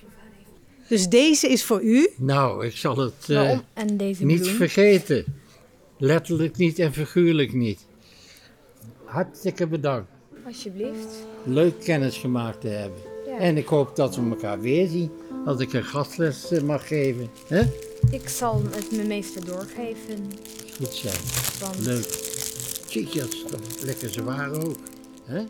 Dus 0.87 1.07
deze 1.09 1.47
is 1.47 1.63
voor 1.63 1.83
u. 1.83 2.09
Nou, 2.17 2.65
ik 2.65 2.77
zal 2.77 2.97
het 2.97 3.29
eh? 3.29 3.59
En 3.73 3.97
deze 3.97 4.25
niet 4.25 4.41
bloem. 4.41 4.53
vergeten. 4.53 5.25
Letterlijk 5.97 6.57
niet 6.57 6.79
en 6.79 6.93
figuurlijk 6.93 7.53
niet. 7.53 7.85
Hartstikke 9.05 9.67
bedankt. 9.67 10.11
Alsjeblieft. 10.45 11.25
Leuk 11.43 11.79
kennis 11.79 12.17
gemaakt 12.17 12.61
te 12.61 12.67
hebben. 12.67 13.12
Ja. 13.33 13.39
En 13.39 13.57
ik 13.57 13.67
hoop 13.67 13.95
dat 13.95 14.15
we 14.15 14.29
elkaar 14.29 14.59
weer 14.59 14.87
zien. 14.87 15.11
Als 15.45 15.59
ik 15.59 15.73
een 15.73 15.83
gastles 15.83 16.51
eh, 16.51 16.61
mag 16.61 16.87
geven. 16.87 17.29
hè? 17.47 17.61
Ik 18.11 18.29
zal 18.29 18.61
het 18.75 18.91
mijn 18.91 19.07
meester 19.07 19.45
doorgeven. 19.45 20.31
Goed 20.77 20.93
zijn. 20.93 21.15
Want 21.59 21.85
Leuk. 21.85 22.31
Jeetje, 22.87 23.19
dat 23.19 23.29
is 23.33 23.43
toch 23.49 23.81
lekker 23.85 24.09
zwaar 24.09 24.51
ook. 24.51 24.75
hè? 25.25 25.41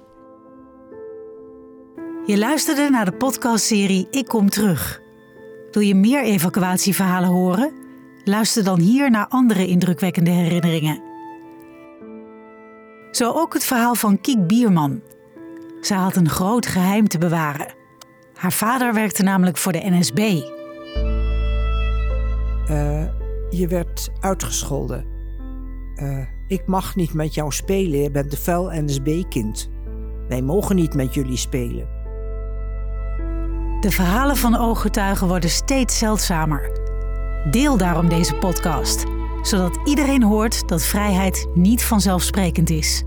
Je 2.25 2.37
luisterde 2.37 2.89
naar 2.89 3.05
de 3.05 3.11
podcastserie 3.13 4.07
Ik 4.11 4.25
Kom 4.27 4.49
Terug. 4.49 5.01
Wil 5.71 5.81
je 5.81 5.95
meer 5.95 6.23
evacuatieverhalen 6.23 7.29
horen? 7.29 7.71
Luister 8.23 8.63
dan 8.63 8.79
hier 8.79 9.09
naar 9.11 9.27
andere 9.27 9.67
indrukwekkende 9.67 10.31
herinneringen. 10.31 11.01
Zo 13.11 13.31
ook 13.31 13.53
het 13.53 13.63
verhaal 13.63 13.95
van 13.95 14.21
Kiek 14.21 14.47
Bierman. 14.47 15.01
Zij 15.85 15.97
had 15.97 16.15
een 16.15 16.29
groot 16.29 16.65
geheim 16.65 17.07
te 17.07 17.17
bewaren. 17.17 17.73
Haar 18.35 18.51
vader 18.51 18.93
werkte 18.93 19.23
namelijk 19.23 19.57
voor 19.57 19.71
de 19.71 19.81
NSB. 19.83 20.17
Eh, 22.67 23.03
je 23.49 23.67
werd 23.67 24.11
uitgescholden. 24.19 25.05
Eh, 25.95 26.27
ik 26.47 26.63
mag 26.65 26.95
niet 26.95 27.13
met 27.13 27.33
jou 27.33 27.51
spelen, 27.51 27.99
je 27.99 28.11
bent 28.11 28.31
een 28.31 28.37
vuil 28.37 28.71
NSB-kind. 28.71 29.69
Wij 30.27 30.41
mogen 30.41 30.75
niet 30.75 30.93
met 30.93 31.13
jullie 31.13 31.37
spelen. 31.37 31.87
De 33.79 33.91
verhalen 33.91 34.37
van 34.37 34.55
ooggetuigen 34.55 35.27
worden 35.27 35.49
steeds 35.49 35.97
zeldzamer. 35.97 36.79
Deel 37.51 37.77
daarom 37.77 38.09
deze 38.09 38.35
podcast, 38.35 39.03
zodat 39.41 39.79
iedereen 39.85 40.23
hoort 40.23 40.67
dat 40.67 40.83
vrijheid 40.83 41.47
niet 41.53 41.83
vanzelfsprekend 41.83 42.69
is. 42.69 43.03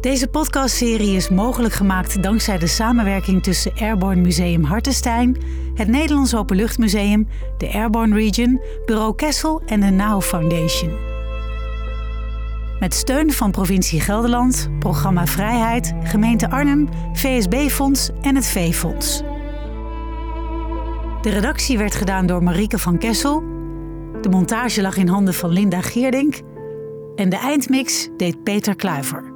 Deze 0.00 0.28
podcastserie 0.28 1.16
is 1.16 1.28
mogelijk 1.28 1.74
gemaakt 1.74 2.22
dankzij 2.22 2.58
de 2.58 2.66
samenwerking 2.66 3.42
tussen 3.42 3.72
Airborne 3.80 4.20
Museum 4.20 4.64
Hartenstein, 4.64 5.36
het 5.74 5.88
Nederlands 5.88 6.34
Openluchtmuseum, 6.34 7.28
de 7.56 7.72
Airborne 7.72 8.14
Region, 8.14 8.60
Bureau 8.86 9.14
Kessel 9.14 9.62
en 9.66 9.80
de 9.80 9.90
NOW 9.90 10.22
Foundation. 10.22 10.90
Met 12.80 12.94
steun 12.94 13.32
van 13.32 13.50
provincie 13.50 14.00
Gelderland, 14.00 14.68
Programma 14.78 15.26
Vrijheid, 15.26 15.94
gemeente 16.02 16.50
Arnhem, 16.50 16.88
VSB-fonds 17.12 18.10
en 18.22 18.34
het 18.34 18.46
V-fonds. 18.46 19.22
De 21.22 21.30
redactie 21.30 21.78
werd 21.78 21.94
gedaan 21.94 22.26
door 22.26 22.42
Marieke 22.42 22.78
van 22.78 22.98
Kessel. 22.98 23.42
De 24.20 24.28
montage 24.28 24.82
lag 24.82 24.96
in 24.96 25.08
handen 25.08 25.34
van 25.34 25.50
Linda 25.50 25.80
Geerdink. 25.80 26.40
En 27.16 27.28
de 27.28 27.38
eindmix 27.38 28.08
deed 28.16 28.42
Peter 28.42 28.76
Kluiver. 28.76 29.27